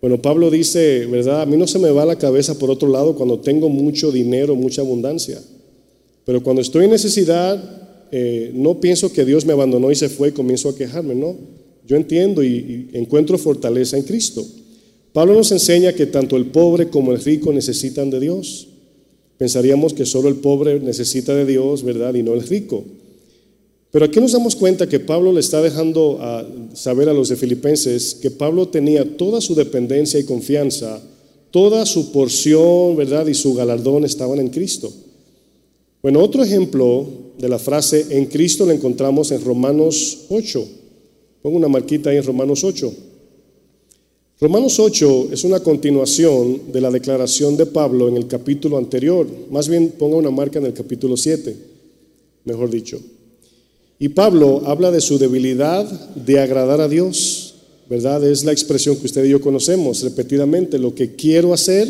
[0.00, 1.42] Bueno, Pablo dice, ¿verdad?
[1.42, 4.56] A mí no se me va la cabeza por otro lado cuando tengo mucho dinero,
[4.56, 5.40] mucha abundancia.
[6.24, 10.28] Pero cuando estoy en necesidad, eh, no pienso que Dios me abandonó y se fue
[10.28, 11.36] y comienzo a quejarme, no.
[11.86, 14.44] Yo entiendo y encuentro fortaleza en Cristo.
[15.12, 18.68] Pablo nos enseña que tanto el pobre como el rico necesitan de Dios.
[19.42, 22.14] Pensaríamos que solo el pobre necesita de Dios, ¿verdad?
[22.14, 22.84] Y no el rico.
[23.90, 27.34] Pero aquí nos damos cuenta que Pablo le está dejando a saber a los de
[27.34, 31.02] Filipenses que Pablo tenía toda su dependencia y confianza,
[31.50, 33.26] toda su porción, ¿verdad?
[33.26, 34.92] Y su galardón estaban en Cristo.
[36.02, 37.04] Bueno, otro ejemplo
[37.36, 40.68] de la frase en Cristo la encontramos en Romanos 8.
[41.42, 42.94] Pongo una marquita ahí en Romanos 8.
[44.42, 49.24] Romanos 8 es una continuación de la declaración de Pablo en el capítulo anterior.
[49.52, 51.56] Más bien ponga una marca en el capítulo 7,
[52.46, 53.00] mejor dicho.
[54.00, 55.84] Y Pablo habla de su debilidad
[56.16, 57.54] de agradar a Dios,
[57.88, 58.28] ¿verdad?
[58.28, 60.76] Es la expresión que usted y yo conocemos repetidamente.
[60.76, 61.86] Lo que quiero hacer,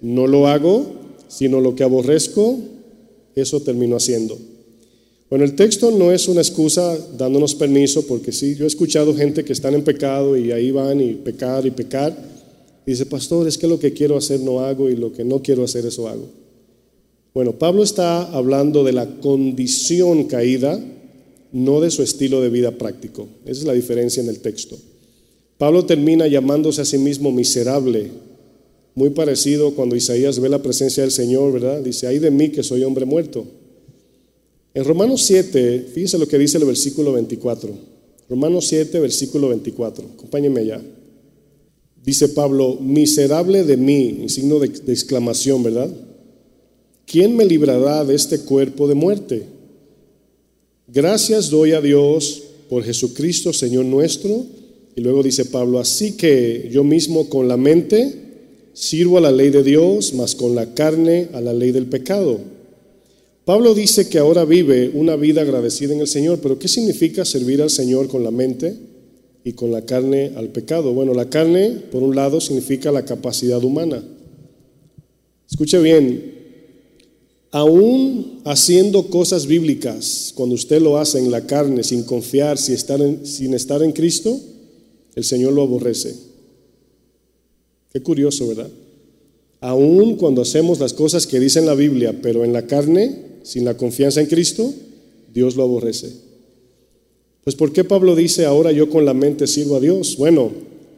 [0.00, 0.86] no lo hago,
[1.28, 2.60] sino lo que aborrezco,
[3.34, 4.38] eso termino haciendo.
[5.34, 9.44] Bueno, el texto no es una excusa dándonos permiso, porque sí, yo he escuchado gente
[9.44, 12.16] que están en pecado y ahí van y pecar y pecar.
[12.86, 15.64] Dice, pastor, es que lo que quiero hacer no hago y lo que no quiero
[15.64, 16.28] hacer eso hago.
[17.34, 20.80] Bueno, Pablo está hablando de la condición caída
[21.50, 23.26] no de su estilo de vida práctico.
[23.44, 24.78] Esa es la diferencia en el texto.
[25.58, 28.08] Pablo termina llamándose a sí mismo miserable,
[28.94, 31.80] muy parecido cuando Isaías ve la presencia del Señor, ¿verdad?
[31.80, 33.63] Dice, ay de mí que soy hombre muerto.
[34.74, 37.70] En Romanos 7, fíjese lo que dice el versículo 24.
[38.28, 40.04] Romanos 7, versículo 24.
[40.14, 40.82] Acompáñenme allá.
[42.04, 45.90] Dice Pablo, miserable de mí, en signo de, de exclamación, ¿verdad?
[47.06, 49.46] ¿Quién me librará de este cuerpo de muerte?
[50.88, 54.44] Gracias doy a Dios por Jesucristo, Señor nuestro.
[54.96, 58.12] Y luego dice Pablo, así que yo mismo con la mente
[58.72, 62.40] sirvo a la ley de Dios, mas con la carne a la ley del pecado.
[63.44, 67.60] Pablo dice que ahora vive una vida agradecida en el Señor, pero ¿qué significa servir
[67.60, 68.74] al Señor con la mente
[69.44, 70.94] y con la carne al pecado?
[70.94, 74.02] Bueno, la carne, por un lado, significa la capacidad humana.
[75.50, 76.32] Escuche bien,
[77.50, 83.00] aún haciendo cosas bíblicas, cuando usted lo hace en la carne, sin confiar, sin estar
[83.02, 84.40] en, sin estar en Cristo,
[85.14, 86.14] el Señor lo aborrece.
[87.92, 88.70] Qué curioso, ¿verdad?
[89.60, 93.76] Aún cuando hacemos las cosas que dice la Biblia, pero en la carne, sin la
[93.76, 94.74] confianza en Cristo,
[95.32, 96.10] Dios lo aborrece.
[97.44, 100.16] Pues ¿por qué Pablo dice, ahora yo con la mente sirvo a Dios?
[100.16, 100.50] Bueno,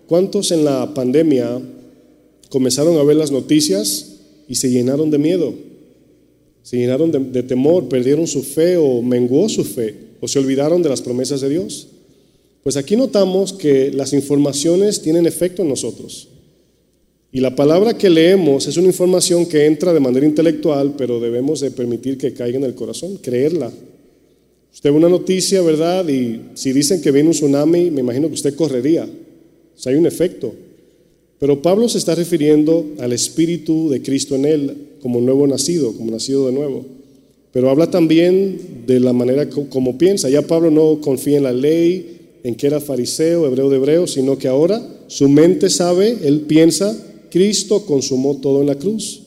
[0.07, 1.61] ¿cuántos en la pandemia
[2.49, 4.15] comenzaron a ver las noticias
[4.49, 5.67] y se llenaron de miedo?
[6.67, 10.89] se llenaron de, temor, perdieron su fe o menguó su fe o se olvidaron de
[10.89, 11.87] las promesas de Dios.
[12.65, 16.27] Pues aquí notamos que las informaciones tienen efecto en nosotros.
[17.37, 21.61] Y la palabra que leemos es una información que entra de manera intelectual, pero debemos
[21.61, 23.71] de permitir que caiga en el corazón, creerla.
[24.73, 26.09] Usted ve una noticia, ¿verdad?
[26.09, 29.05] Y si dicen que viene un tsunami, me imagino que usted correría.
[29.05, 30.55] O sea, hay un efecto.
[31.39, 36.13] Pero Pablo se está refiriendo al Espíritu de Cristo en él, como nuevo nacido, como
[36.13, 36.87] nacido de nuevo.
[37.53, 40.31] Pero habla también de la manera como piensa.
[40.31, 44.39] Ya Pablo no confía en la ley, en que era fariseo, hebreo de hebreo, sino
[44.39, 46.97] que ahora su mente sabe, él piensa,
[47.31, 49.23] Cristo consumó todo en la cruz.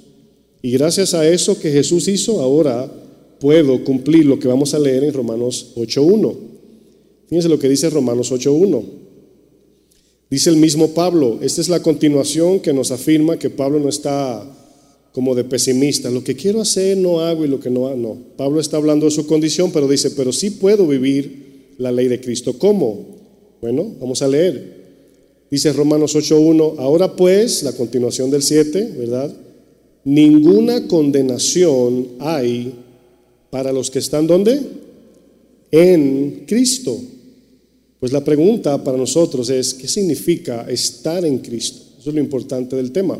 [0.62, 2.92] Y gracias a eso que Jesús hizo, ahora
[3.40, 6.36] puedo cumplir lo que vamos a leer en Romanos 8.1.
[7.28, 8.84] Fíjense lo que dice Romanos 8.1.
[10.30, 14.46] Dice el mismo Pablo, esta es la continuación que nos afirma que Pablo no está
[15.12, 18.18] como de pesimista, lo que quiero hacer no hago y lo que no hago, no.
[18.38, 22.22] Pablo está hablando de su condición, pero dice, pero sí puedo vivir la ley de
[22.22, 22.60] Cristo.
[22.60, 23.18] ¿Cómo?
[23.62, 24.79] Bueno, vamos a leer.
[25.50, 29.34] Dice Romanos 8.1, ahora pues, la continuación del 7, ¿verdad?
[30.04, 32.74] Ninguna condenación hay
[33.50, 34.62] para los que están ¿dónde?
[35.72, 37.00] En Cristo.
[38.00, 41.82] Pues la pregunta para nosotros es, ¿qué significa estar en Cristo?
[42.00, 43.20] Eso es lo importante del tema.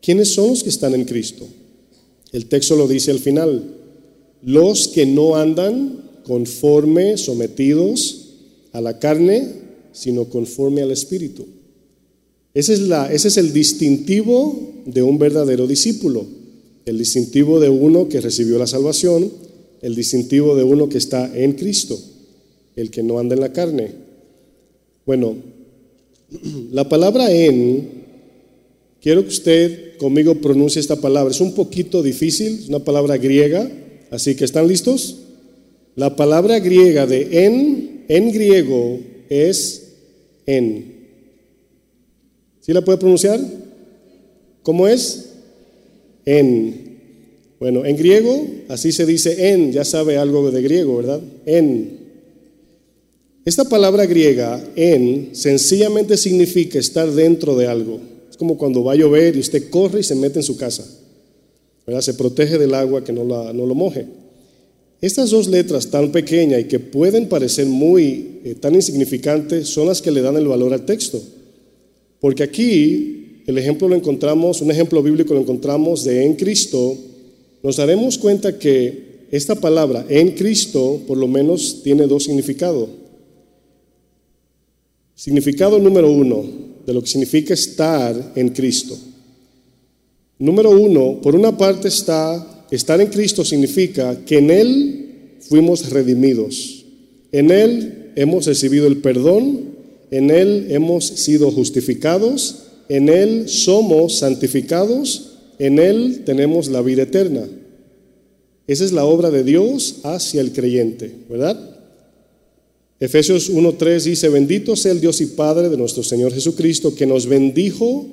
[0.00, 1.46] ¿Quiénes son los que están en Cristo?
[2.32, 3.64] El texto lo dice al final,
[4.42, 8.28] los que no andan conforme, sometidos
[8.72, 11.46] a la carne, sino conforme al Espíritu.
[12.52, 16.26] Ese es, el distintivo de un verdadero discípulo,
[16.84, 19.30] el distintivo de uno que recibió la salvación,
[19.82, 21.98] el distintivo de uno que está en Cristo
[22.76, 23.90] el que no anda en la carne.
[25.06, 25.36] Bueno,
[26.72, 27.88] la palabra en,
[29.00, 31.32] quiero que usted conmigo pronuncie esta palabra.
[31.32, 33.70] Es un poquito difícil, es una palabra griega,
[34.10, 35.18] así que ¿están listos?
[35.96, 39.92] La palabra griega de en, en griego es
[40.44, 41.00] en.
[42.60, 43.40] ¿Sí la puede pronunciar?
[44.62, 45.30] ¿Cómo es?
[46.26, 46.90] En.
[47.58, 51.20] Bueno, en griego así se dice en, ya sabe algo de griego, ¿verdad?
[51.46, 51.98] En.
[53.44, 57.98] Esta palabra griega, en, sencillamente significa estar dentro de algo.
[58.28, 60.84] Es como cuando va a llover y usted corre y se mete en su casa.
[61.86, 62.02] ¿verdad?
[62.02, 64.06] Se protege del agua que no, no lo moje.
[65.00, 70.02] Estas dos letras tan pequeñas y que pueden parecer muy eh, tan insignificantes son las
[70.02, 71.22] que le dan el valor al texto.
[72.20, 76.96] Porque aquí el ejemplo lo encontramos, un ejemplo bíblico lo encontramos de en Cristo,
[77.62, 82.88] nos daremos cuenta que esta palabra en Cristo por lo menos tiene dos significados.
[85.14, 86.44] Significado número uno
[86.86, 88.98] de lo que significa estar en Cristo.
[90.38, 96.84] Número uno, por una parte está, estar en Cristo significa que en Él fuimos redimidos.
[97.32, 99.70] En Él hemos recibido el perdón,
[100.10, 107.48] en Él hemos sido justificados, en Él somos santificados, en Él tenemos la vida eterna.
[108.66, 111.78] Esa es la obra de Dios hacia el creyente, ¿verdad?
[113.00, 117.26] Efesios 1.3 dice, bendito sea el Dios y Padre de nuestro Señor Jesucristo, que nos
[117.26, 118.06] bendijo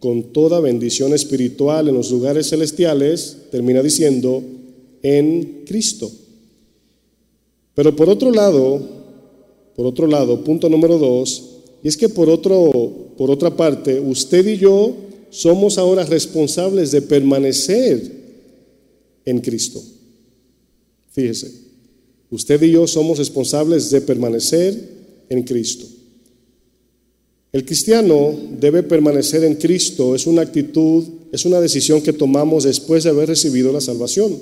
[0.00, 4.42] con toda bendición espiritual en los lugares celestiales, termina diciendo,
[5.02, 6.10] en Cristo.
[7.74, 8.80] Pero por otro lado,
[9.76, 11.50] por otro lado, punto número dos,
[11.82, 14.94] y es que por, otro, por otra parte, usted y yo
[15.30, 18.20] somos ahora responsables de permanecer
[19.24, 19.82] en Cristo.
[21.10, 21.70] Fíjese.
[22.30, 24.74] Usted y yo somos responsables de permanecer
[25.28, 25.86] en Cristo.
[27.52, 33.02] El cristiano debe permanecer en Cristo, es una actitud, es una decisión que tomamos después
[33.02, 34.36] de haber recibido la salvación.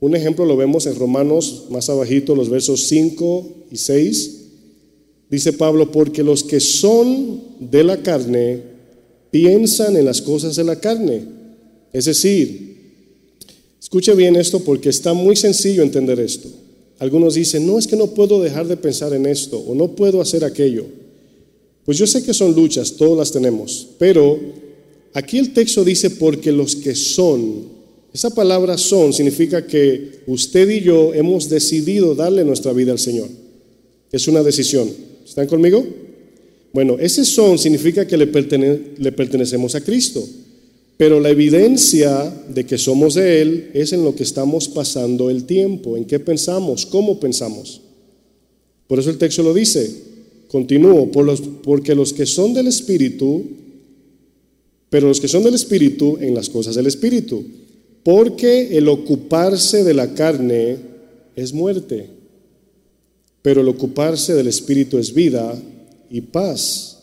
[0.00, 4.40] Un ejemplo lo vemos en Romanos, más abajito, los versos 5 y 6.
[5.30, 8.60] Dice Pablo, porque los que son de la carne
[9.30, 11.22] piensan en las cosas de la carne.
[11.92, 12.76] Es decir,
[13.80, 16.48] escuche bien esto porque está muy sencillo entender esto.
[16.98, 20.20] Algunos dicen, no es que no puedo dejar de pensar en esto o no puedo
[20.20, 21.05] hacer aquello.
[21.86, 24.38] Pues yo sé que son luchas, todas las tenemos, pero
[25.14, 27.68] aquí el texto dice porque los que son,
[28.12, 33.28] esa palabra son significa que usted y yo hemos decidido darle nuestra vida al Señor.
[34.10, 34.90] Es una decisión.
[35.24, 35.86] ¿Están conmigo?
[36.72, 38.26] Bueno, ese son significa que le,
[38.98, 40.26] le pertenecemos a Cristo.
[40.96, 45.44] Pero la evidencia de que somos de Él es en lo que estamos pasando el
[45.44, 47.82] tiempo, en qué pensamos, cómo pensamos.
[48.88, 50.15] Por eso el texto lo dice,
[50.48, 53.44] continúo, por los, porque los que son del Espíritu,
[54.90, 57.44] pero los que son del Espíritu en las cosas del Espíritu,
[58.02, 60.76] porque el ocuparse de la carne
[61.34, 62.08] es muerte,
[63.42, 65.60] pero el ocuparse del Espíritu es vida
[66.10, 66.98] y paz.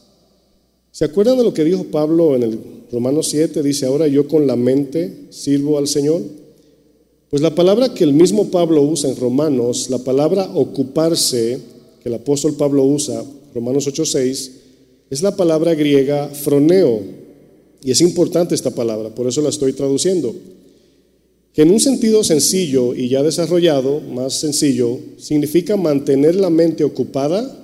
[0.92, 2.60] ¿Se acuerdan de lo que dijo Pablo en el
[2.92, 3.64] Romanos 7?
[3.64, 6.22] Dice, ahora yo con la mente sirvo al Señor.
[7.32, 11.60] Pues la palabra que el mismo Pablo usa en Romanos, la palabra ocuparse,
[12.04, 13.24] que el apóstol Pablo usa,
[13.56, 14.52] Romanos 8:6,
[15.10, 17.00] es la palabra griega froneo.
[17.82, 20.36] Y es importante esta palabra, por eso la estoy traduciendo.
[21.54, 27.60] Que en un sentido sencillo y ya desarrollado, más sencillo, significa mantener la mente ocupada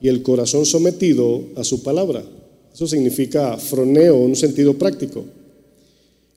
[0.00, 2.24] y el corazón sometido a su palabra.
[2.74, 5.24] Eso significa froneo en un sentido práctico.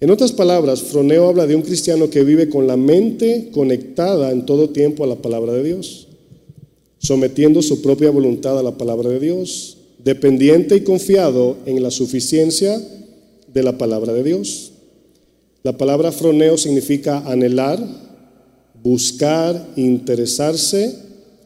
[0.01, 4.45] En otras palabras, froneo habla de un cristiano que vive con la mente conectada en
[4.45, 6.08] todo tiempo a la palabra de Dios,
[6.99, 12.81] sometiendo su propia voluntad a la palabra de Dios, dependiente y confiado en la suficiencia
[13.53, 14.73] de la palabra de Dios.
[15.63, 17.79] La palabra froneo significa anhelar,
[18.83, 20.95] buscar, interesarse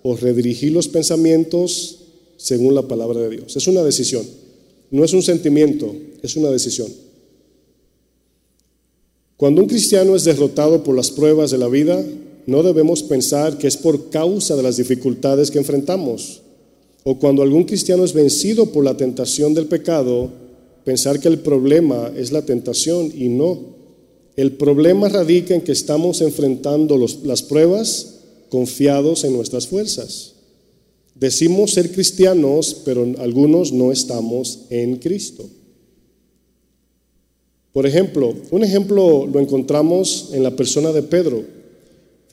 [0.03, 1.99] o redirigir los pensamientos
[2.37, 3.55] según la palabra de Dios.
[3.55, 4.23] Es una decisión.
[4.91, 6.87] No es un sentimiento, es una decisión.
[9.37, 12.03] Cuando un cristiano es derrotado por las pruebas de la vida,
[12.45, 16.41] no debemos pensar que es por causa de las dificultades que enfrentamos.
[17.03, 20.29] O cuando algún cristiano es vencido por la tentación del pecado,
[20.83, 23.73] pensar que el problema es la tentación y no.
[24.35, 28.19] El problema radica en que estamos enfrentando las pruebas
[28.49, 30.33] confiados en nuestras fuerzas.
[31.15, 35.47] Decimos ser cristianos, pero algunos no estamos en Cristo.
[37.71, 41.43] Por ejemplo, un ejemplo lo encontramos en la persona de Pedro.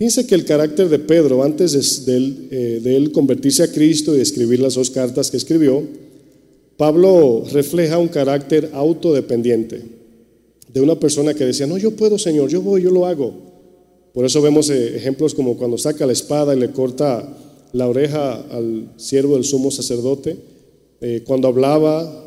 [0.00, 4.20] Fíjense que el carácter de Pedro, antes de, él, eh, de convertirse a Cristo y
[4.22, 5.82] escribir las dos cartas que escribió,
[6.78, 9.82] Pablo refleja un carácter autodependiente
[10.72, 13.34] de una persona que decía, no, yo puedo, Señor, yo voy, yo lo hago.
[14.14, 17.36] Por eso vemos eh, ejemplos como cuando saca la espada y le corta
[17.74, 20.34] la oreja al siervo del sumo sacerdote.
[21.02, 22.26] eh, cuando hablaba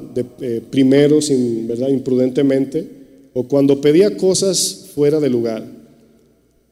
[0.69, 1.89] primero, sin, ¿verdad?
[1.89, 2.88] imprudentemente,
[3.34, 5.83] o cuando pedía cosas fuera de lugar.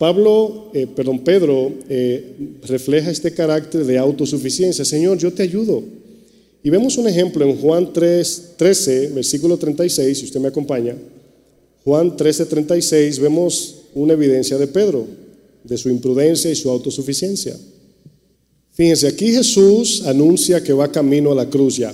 [0.02, 1.72] Pablo, eh, perdón, Pedro
[2.64, 4.84] refleja este carácter de autosuficiencia.
[4.84, 5.84] Señor, yo te ayudo.
[6.64, 10.96] Y vemos un ejemplo en Juan 3, 13, versículo 36, si usted me acompaña.
[11.84, 15.06] Juan 13, 36, vemos una evidencia de Pedro,
[15.64, 17.56] de su imprudencia y su autosuficiencia.
[18.72, 21.94] Fíjense, aquí Jesús anuncia que va camino a la cruz ya.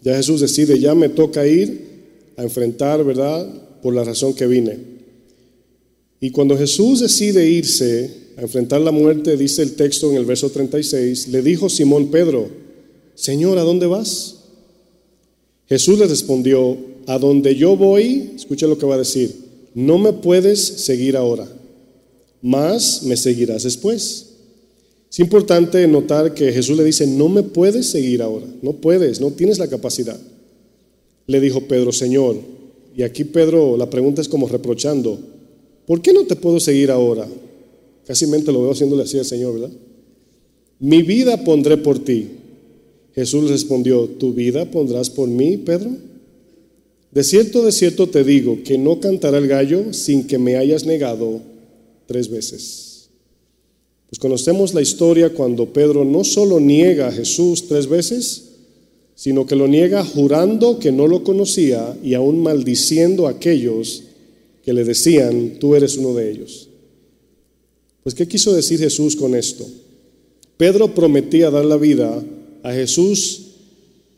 [0.00, 3.46] Ya Jesús decide, ya me toca ir a enfrentar, ¿verdad?
[3.82, 4.93] Por la razón que vine.
[6.24, 10.48] Y cuando Jesús decide irse a enfrentar la muerte, dice el texto en el verso
[10.48, 12.48] 36, le dijo Simón Pedro,
[13.14, 14.36] Señor, ¿a dónde vas?
[15.68, 19.34] Jesús le respondió, a donde yo voy, escucha lo que va a decir,
[19.74, 21.46] no me puedes seguir ahora,
[22.40, 24.28] mas me seguirás después.
[25.10, 29.30] Es importante notar que Jesús le dice, no me puedes seguir ahora, no puedes, no
[29.30, 30.18] tienes la capacidad.
[31.26, 32.36] Le dijo Pedro, Señor,
[32.96, 35.33] y aquí Pedro, la pregunta es como reprochando,
[35.86, 37.26] ¿por qué no te puedo seguir ahora?
[38.06, 39.76] Casi mente lo veo haciéndole así al Señor, ¿verdad?
[40.78, 42.28] Mi vida pondré por ti.
[43.14, 45.90] Jesús respondió, ¿tu vida pondrás por mí, Pedro?
[47.12, 50.84] De cierto, de cierto te digo que no cantará el gallo sin que me hayas
[50.84, 51.40] negado
[52.06, 53.08] tres veces.
[54.08, 58.50] Pues conocemos la historia cuando Pedro no solo niega a Jesús tres veces,
[59.14, 64.02] sino que lo niega jurando que no lo conocía y aún maldiciendo a aquellos
[64.64, 66.68] que le decían, tú eres uno de ellos.
[68.02, 69.66] Pues ¿qué quiso decir Jesús con esto?
[70.56, 72.22] Pedro prometía dar la vida
[72.62, 73.42] a Jesús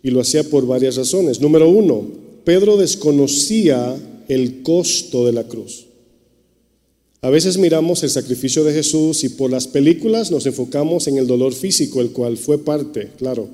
[0.03, 1.41] y lo hacía por varias razones.
[1.41, 2.07] Número uno,
[2.45, 3.97] Pedro desconocía
[4.29, 5.87] el costo de la cruz.
[7.23, 11.27] A veces miramos el sacrificio de Jesús y por las películas nos enfocamos en el
[11.27, 13.49] dolor físico, el cual fue parte, claro.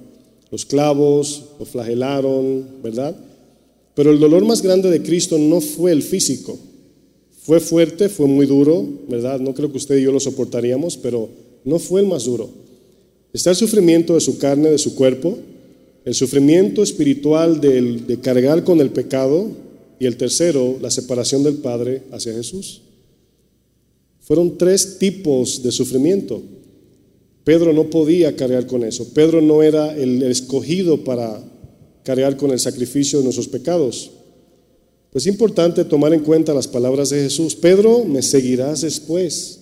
[0.51, 3.17] Los clavos, lo flagelaron, ¿verdad?
[3.95, 6.59] Pero el dolor más grande de Cristo no fue el físico.
[7.45, 9.41] Fue fuerte, fue muy duro, ¿verdad?
[9.41, 11.29] No creo que usted y yo lo soportaríamos, pero
[11.65, 12.49] no fue el más duro.
[13.33, 15.39] Está el sufrimiento de su carne, de su cuerpo,
[16.05, 19.49] el sufrimiento espiritual de cargar con el pecado
[19.99, 22.83] y el tercero, la separación del Padre hacia Jesús.
[24.21, 26.43] Fueron tres tipos de sufrimiento.
[27.45, 29.13] Pedro no podía cargar con eso.
[29.15, 31.43] Pedro no era el escogido para
[32.05, 34.11] cargar con el sacrificio de nuestros pecados.
[35.13, 37.55] Pues es importante tomar en cuenta las palabras de Jesús.
[37.55, 39.61] Pedro, me seguirás después.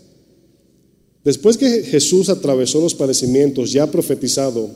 [1.24, 4.70] Después que Jesús atravesó los padecimientos ya profetizado,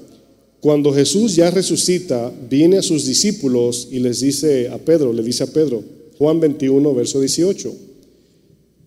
[0.61, 5.45] cuando Jesús ya resucita, viene a sus discípulos y les dice a Pedro, le dice
[5.45, 5.85] a Pedro,
[6.19, 7.73] Juan 21, verso 18.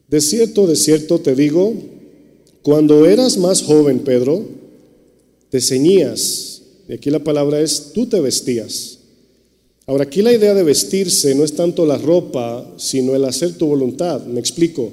[0.09, 1.73] De cierto, de cierto te digo,
[2.63, 4.43] cuando eras más joven, Pedro,
[5.49, 6.63] te ceñías.
[6.89, 8.96] Y aquí la palabra es, tú te vestías.
[9.89, 13.67] Ahora, aquí la idea de vestirse no es tanto la ropa, sino el hacer tu
[13.67, 14.21] voluntad.
[14.25, 14.91] Me explico.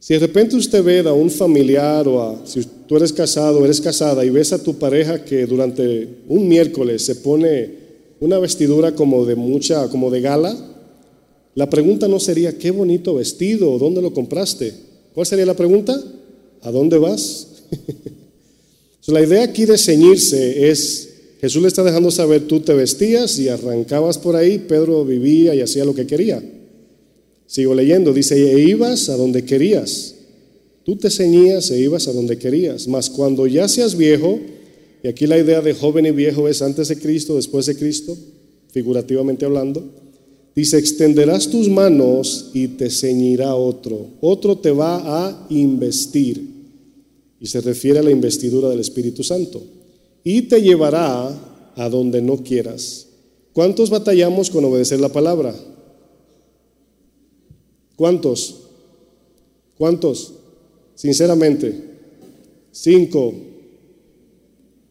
[0.00, 3.64] Si de repente usted ve a un familiar o a, si tú eres casado o
[3.64, 7.70] eres casada y ves a tu pareja que durante un miércoles se pone
[8.18, 10.56] una vestidura como de mucha, como de gala,
[11.54, 14.74] la pregunta no sería, qué bonito vestido, ¿dónde lo compraste?
[15.14, 15.96] ¿Cuál sería la pregunta?
[16.62, 17.46] ¿A dónde vas?
[19.06, 21.13] la idea aquí de ceñirse es,
[21.44, 25.60] Jesús le está dejando saber, tú te vestías y arrancabas por ahí, Pedro vivía y
[25.60, 26.42] hacía lo que quería.
[27.46, 30.14] Sigo leyendo, dice, e ibas a donde querías.
[30.84, 32.88] Tú te ceñías e ibas a donde querías.
[32.88, 34.40] Mas cuando ya seas viejo,
[35.02, 38.16] y aquí la idea de joven y viejo es antes de Cristo, después de Cristo,
[38.72, 39.86] figurativamente hablando,
[40.56, 44.06] Dice, extenderás tus manos y te ceñirá otro.
[44.22, 46.42] Otro te va a investir.
[47.38, 49.73] Y se refiere a la investidura del Espíritu Santo.
[50.24, 51.28] Y te llevará
[51.76, 53.08] a donde no quieras.
[53.52, 55.54] ¿Cuántos batallamos con obedecer la palabra?
[57.94, 58.62] ¿Cuántos?
[59.76, 60.32] ¿Cuántos?
[60.94, 61.92] Sinceramente.
[62.72, 63.34] Cinco,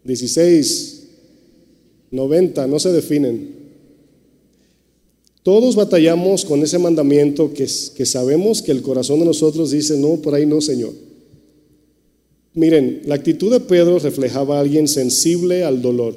[0.03, 1.07] dieciséis,
[2.11, 3.63] noventa, no se definen.
[5.41, 10.15] Todos batallamos con ese mandamiento que, que sabemos que el corazón de nosotros dice, no,
[10.21, 10.93] por ahí no, Señor.
[12.55, 16.15] Miren, la actitud de Pedro reflejaba a alguien sensible al dolor.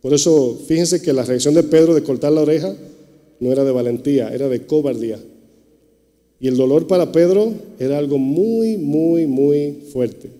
[0.00, 2.74] Por eso, fíjense que la reacción de Pedro de cortar la oreja
[3.40, 5.18] no era de valentía, era de cobardía.
[6.40, 10.30] Y el dolor para Pedro era algo muy, muy, muy fuerte.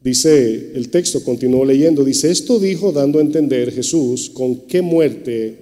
[0.00, 5.56] Dice el texto, continuó leyendo, dice, esto dijo dando a entender Jesús con qué muerte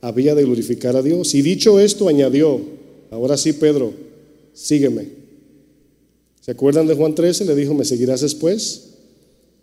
[0.00, 1.34] había de glorificar a Dios.
[1.34, 2.60] Y dicho esto, añadió,
[3.10, 3.92] ahora sí, Pedro,
[4.52, 5.15] sígueme.
[6.46, 7.44] ¿Se acuerdan de Juan 13?
[7.44, 8.84] Le dijo, ¿me seguirás después?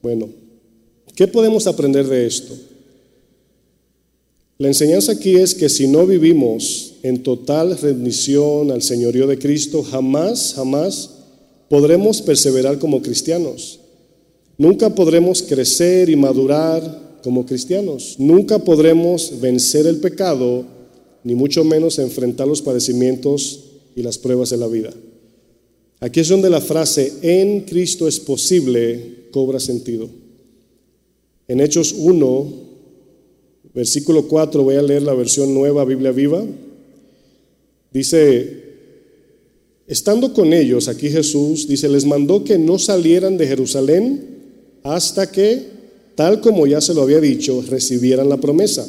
[0.03, 0.29] Bueno,
[1.15, 2.53] ¿Qué podemos aprender de esto?
[4.57, 9.83] La enseñanza aquí es que si no vivimos en total rendición al señorío de Cristo,
[9.83, 11.11] jamás, jamás
[11.69, 13.79] podremos perseverar como cristianos.
[14.57, 18.15] Nunca podremos crecer y madurar como cristianos.
[18.17, 20.65] Nunca podremos vencer el pecado,
[21.23, 23.59] ni mucho menos enfrentar los padecimientos
[23.95, 24.91] y las pruebas de la vida.
[26.03, 30.09] Aquí es donde la frase en Cristo es posible cobra sentido.
[31.47, 32.53] En Hechos 1,
[33.73, 36.43] versículo 4, voy a leer la versión nueva, Biblia viva.
[37.93, 38.63] Dice,
[39.87, 44.27] estando con ellos, aquí Jesús dice, les mandó que no salieran de Jerusalén
[44.83, 45.61] hasta que,
[46.15, 48.85] tal como ya se lo había dicho, recibieran la promesa.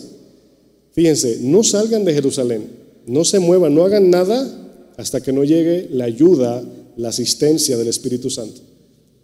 [0.90, 2.70] Fíjense, no salgan de Jerusalén,
[3.06, 6.64] no se muevan, no hagan nada hasta que no llegue la ayuda,
[6.96, 8.60] la asistencia del Espíritu Santo.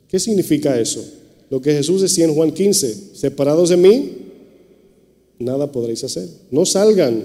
[0.08, 1.04] ¿Qué significa eso?
[1.50, 4.10] Lo que Jesús decía en Juan 15, separados de mí,
[5.38, 6.28] nada podréis hacer.
[6.50, 7.24] No salgan.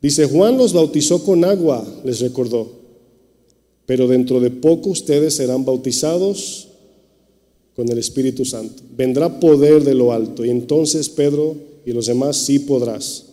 [0.00, 2.70] Dice, Juan los bautizó con agua, les recordó,
[3.86, 6.68] pero dentro de poco ustedes serán bautizados
[7.74, 8.82] con el Espíritu Santo.
[8.96, 11.56] Vendrá poder de lo alto y entonces Pedro
[11.86, 13.24] y los demás sí podrás.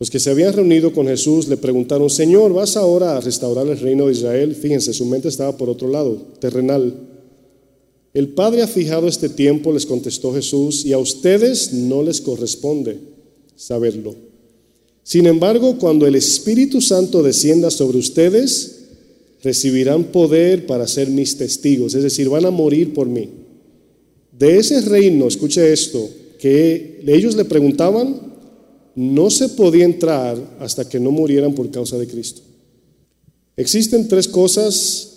[0.00, 3.78] Los que se habían reunido con Jesús le preguntaron, Señor, ¿vas ahora a restaurar el
[3.78, 4.54] reino de Israel?
[4.54, 6.94] Fíjense, su mente estaba por otro lado, terrenal.
[8.12, 12.98] El Padre ha fijado este tiempo, les contestó Jesús, y a ustedes no les corresponde
[13.56, 14.14] saberlo.
[15.04, 18.80] Sin embargo, cuando el Espíritu Santo descienda sobre ustedes,
[19.42, 23.28] recibirán poder para ser mis testigos, es decir, van a morir por mí.
[24.36, 28.33] De ese reino, escuche esto, que ellos le preguntaban,
[28.94, 32.42] no se podía entrar hasta que no murieran por causa de Cristo.
[33.56, 35.10] Existen tres cosas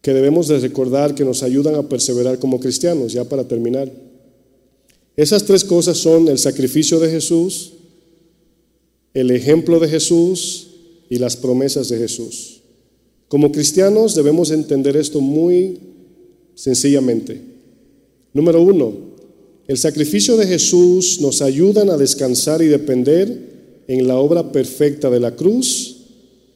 [0.00, 3.90] que debemos de recordar que nos ayudan a perseverar como cristianos, ya para terminar.
[5.16, 7.74] Esas tres cosas son el sacrificio de Jesús,
[9.14, 10.68] el ejemplo de Jesús
[11.08, 12.62] y las promesas de Jesús.
[13.28, 15.78] Como cristianos debemos entender esto muy
[16.54, 17.40] sencillamente.
[18.32, 19.11] Número uno,
[19.72, 25.18] el sacrificio de Jesús nos ayuda a descansar y depender en la obra perfecta de
[25.18, 25.96] la cruz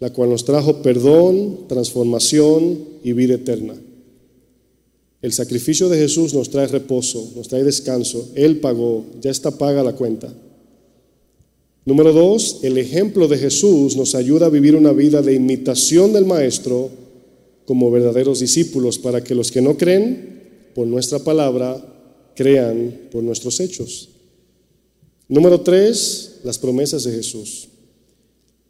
[0.00, 3.74] la cual nos trajo perdón, transformación y vida eterna.
[5.22, 8.32] El sacrificio de Jesús nos trae reposo, nos trae descanso.
[8.34, 10.30] Él pagó, ya está paga la cuenta.
[11.86, 16.26] Número dos, el ejemplo de Jesús nos ayuda a vivir una vida de imitación del
[16.26, 16.90] Maestro
[17.64, 20.42] como verdaderos discípulos para que los que no creen
[20.74, 21.95] por nuestra palabra
[22.36, 24.10] crean por nuestros hechos.
[25.28, 27.68] Número tres, las promesas de Jesús.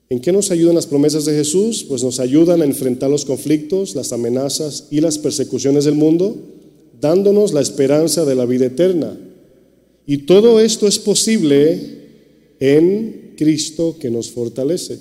[0.09, 1.85] ¿En qué nos ayudan las promesas de Jesús?
[1.85, 6.37] Pues nos ayudan a enfrentar los conflictos, las amenazas y las persecuciones del mundo,
[7.01, 9.19] dándonos la esperanza de la vida eterna.
[10.07, 12.07] Y todo esto es posible
[12.61, 14.99] en Cristo que nos fortalece.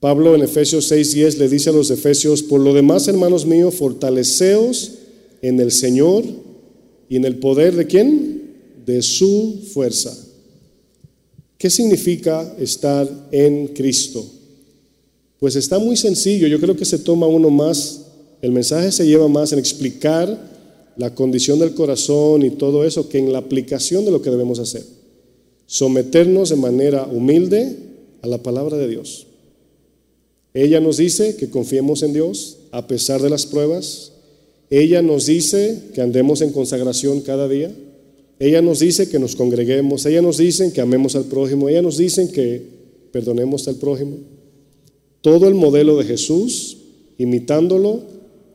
[0.00, 4.92] Pablo en Efesios 6:10 le dice a los efesios, por lo demás, hermanos míos, fortaleceos
[5.42, 6.24] en el Señor
[7.10, 8.40] y en el poder de quién?
[8.86, 10.16] De su fuerza.
[11.58, 14.24] ¿Qué significa estar en Cristo?
[15.40, 18.06] Pues está muy sencillo, yo creo que se toma uno más,
[18.40, 20.50] el mensaje se lleva más en explicar
[20.96, 24.60] la condición del corazón y todo eso que en la aplicación de lo que debemos
[24.60, 24.84] hacer.
[25.66, 27.76] Someternos de manera humilde
[28.22, 29.26] a la palabra de Dios.
[30.54, 34.12] Ella nos dice que confiemos en Dios a pesar de las pruebas.
[34.70, 37.72] Ella nos dice que andemos en consagración cada día.
[38.38, 41.98] Ella nos dice que nos congreguemos, ella nos dice que amemos al prójimo, ella nos
[41.98, 42.62] dice que
[43.12, 44.16] perdonemos al prójimo.
[45.20, 46.78] Todo el modelo de Jesús,
[47.18, 48.00] imitándolo,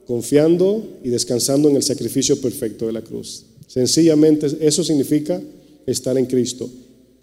[0.07, 3.45] confiando y descansando en el sacrificio perfecto de la cruz.
[3.67, 5.39] Sencillamente eso significa
[5.85, 6.69] estar en Cristo.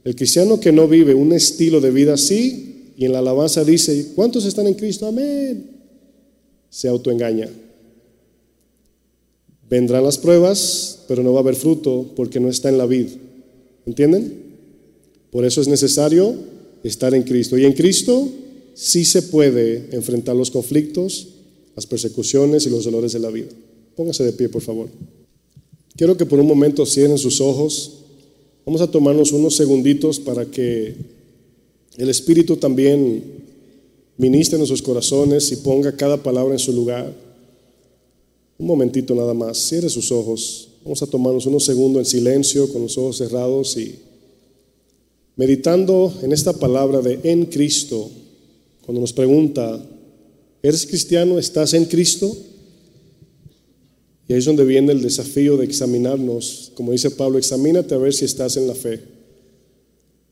[0.05, 4.13] El cristiano que no vive un estilo de vida así y en la alabanza dice,
[4.15, 5.07] ¿cuántos están en Cristo?
[5.07, 5.71] Amén.
[6.69, 7.49] Se autoengaña.
[9.73, 13.07] Vendrán las pruebas, pero no va a haber fruto porque no está en la vid.
[13.87, 14.35] ¿Entienden?
[15.31, 16.35] Por eso es necesario
[16.85, 17.57] estar en Cristo.
[17.57, 18.29] Y en Cristo
[18.75, 21.29] sí se puede enfrentar los conflictos,
[21.75, 23.49] las persecuciones y los dolores de la vida.
[23.97, 24.91] Póngase de pie, por favor.
[25.97, 27.93] Quiero que por un momento cierren sus ojos.
[28.67, 30.97] Vamos a tomarnos unos segunditos para que
[31.97, 33.25] el Espíritu también
[34.19, 37.32] ministre en nuestros corazones y ponga cada palabra en su lugar.
[38.63, 40.69] Un momentito nada más, cierre sus ojos.
[40.85, 43.97] Vamos a tomarnos unos segundos en silencio con los ojos cerrados y
[45.35, 48.09] meditando en esta palabra de en Cristo.
[48.87, 49.85] Cuando nos pregunta,
[50.63, 51.41] ¿eres cristiano?
[51.41, 52.37] ¿Estás en Cristo?
[54.29, 56.71] Y ahí es donde viene el desafío de examinarnos.
[56.77, 59.01] Como dice Pablo, examínate a ver si estás en la fe.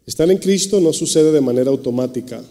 [0.07, 2.45] Estar en Cristo no sucede de manera automática.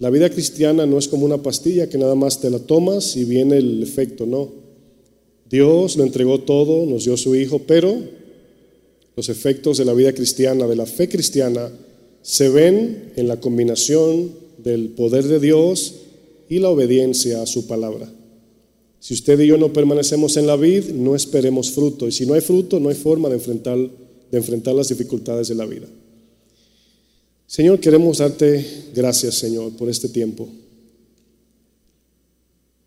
[0.00, 3.24] La vida cristiana no es como una pastilla que nada más te la tomas y
[3.24, 4.61] viene el efecto, no.
[5.52, 7.94] Dios lo entregó todo, nos dio su Hijo, pero
[9.14, 11.70] los efectos de la vida cristiana, de la fe cristiana,
[12.22, 15.96] se ven en la combinación del poder de Dios
[16.48, 18.10] y la obediencia a su palabra.
[18.98, 22.08] Si usted y yo no permanecemos en la vid, no esperemos fruto.
[22.08, 25.54] Y si no hay fruto, no hay forma de enfrentar, de enfrentar las dificultades de
[25.54, 25.86] la vida.
[27.46, 30.48] Señor, queremos darte gracias, Señor, por este tiempo.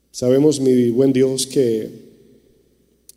[0.09, 2.04] Sabemos, mi buen Dios, que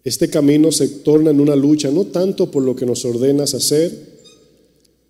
[0.09, 4.19] este camino se torna en una lucha, no tanto por lo que nos ordenas hacer,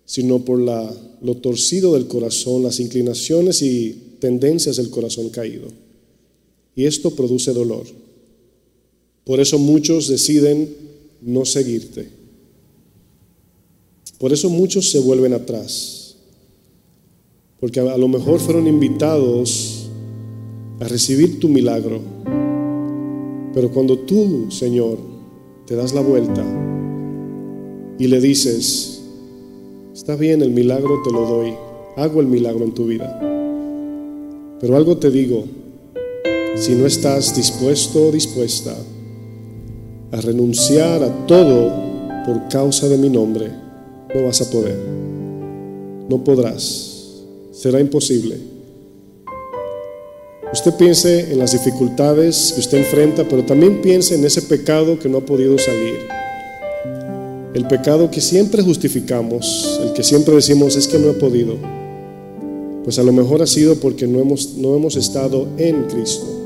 [0.05, 5.67] sino por lo torcido del corazón, las inclinaciones y tendencias del corazón caído.
[6.75, 7.85] Y esto produce dolor.
[9.23, 10.73] Por eso muchos deciden
[11.21, 12.09] no seguirte.
[14.17, 16.15] Por eso muchos se vuelven atrás.
[17.59, 19.87] Porque a lo mejor fueron invitados
[20.79, 22.01] a recibir tu milagro.
[23.53, 24.97] Pero cuando tú, Señor,
[25.65, 26.43] te das la vuelta
[27.97, 29.01] y le dices,
[29.93, 31.53] está bien, el milagro te lo doy,
[31.97, 33.19] hago el milagro en tu vida.
[34.59, 35.45] Pero algo te digo,
[36.55, 38.75] si no estás dispuesto o dispuesta
[40.11, 41.71] a renunciar a todo
[42.25, 43.47] por causa de mi nombre,
[44.13, 44.77] no vas a poder.
[46.09, 47.23] No podrás.
[47.51, 48.58] Será imposible.
[50.51, 55.07] Usted piense en las dificultades que usted enfrenta, pero también piense en ese pecado que
[55.07, 55.99] no ha podido salir.
[57.53, 61.55] El pecado que siempre justificamos, el que siempre decimos es que no he podido.
[62.83, 66.39] Pues a lo mejor ha sido porque no hemos, no hemos estado en Cristo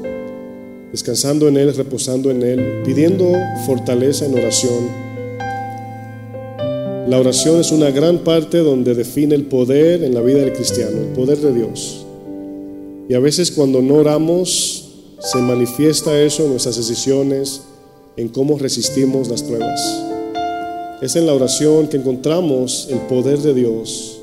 [0.93, 3.34] descansando en Él, reposando en Él, pidiendo
[3.66, 4.88] fortaleza en oración.
[7.10, 10.99] La oración es una gran parte donde define el poder en la vida del cristiano,
[10.99, 12.03] el poder de Dios.
[13.10, 14.89] Y a veces cuando no oramos,
[15.20, 17.62] se manifiesta eso en nuestras decisiones,
[18.18, 19.80] en cómo resistimos las pruebas.
[21.01, 24.20] Es en la oración que encontramos el poder de Dios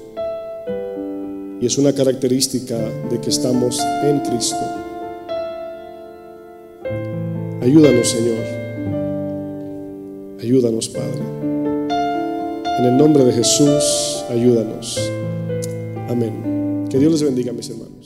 [1.61, 2.78] y es una característica
[3.11, 4.57] de que estamos en Cristo.
[7.61, 8.39] Ayúdanos, Señor.
[10.41, 11.20] Ayúdanos, Padre.
[12.78, 14.99] En el nombre de Jesús, ayúdanos.
[16.09, 16.87] Amén.
[16.91, 17.99] Que Dios les bendiga, mis hermanos.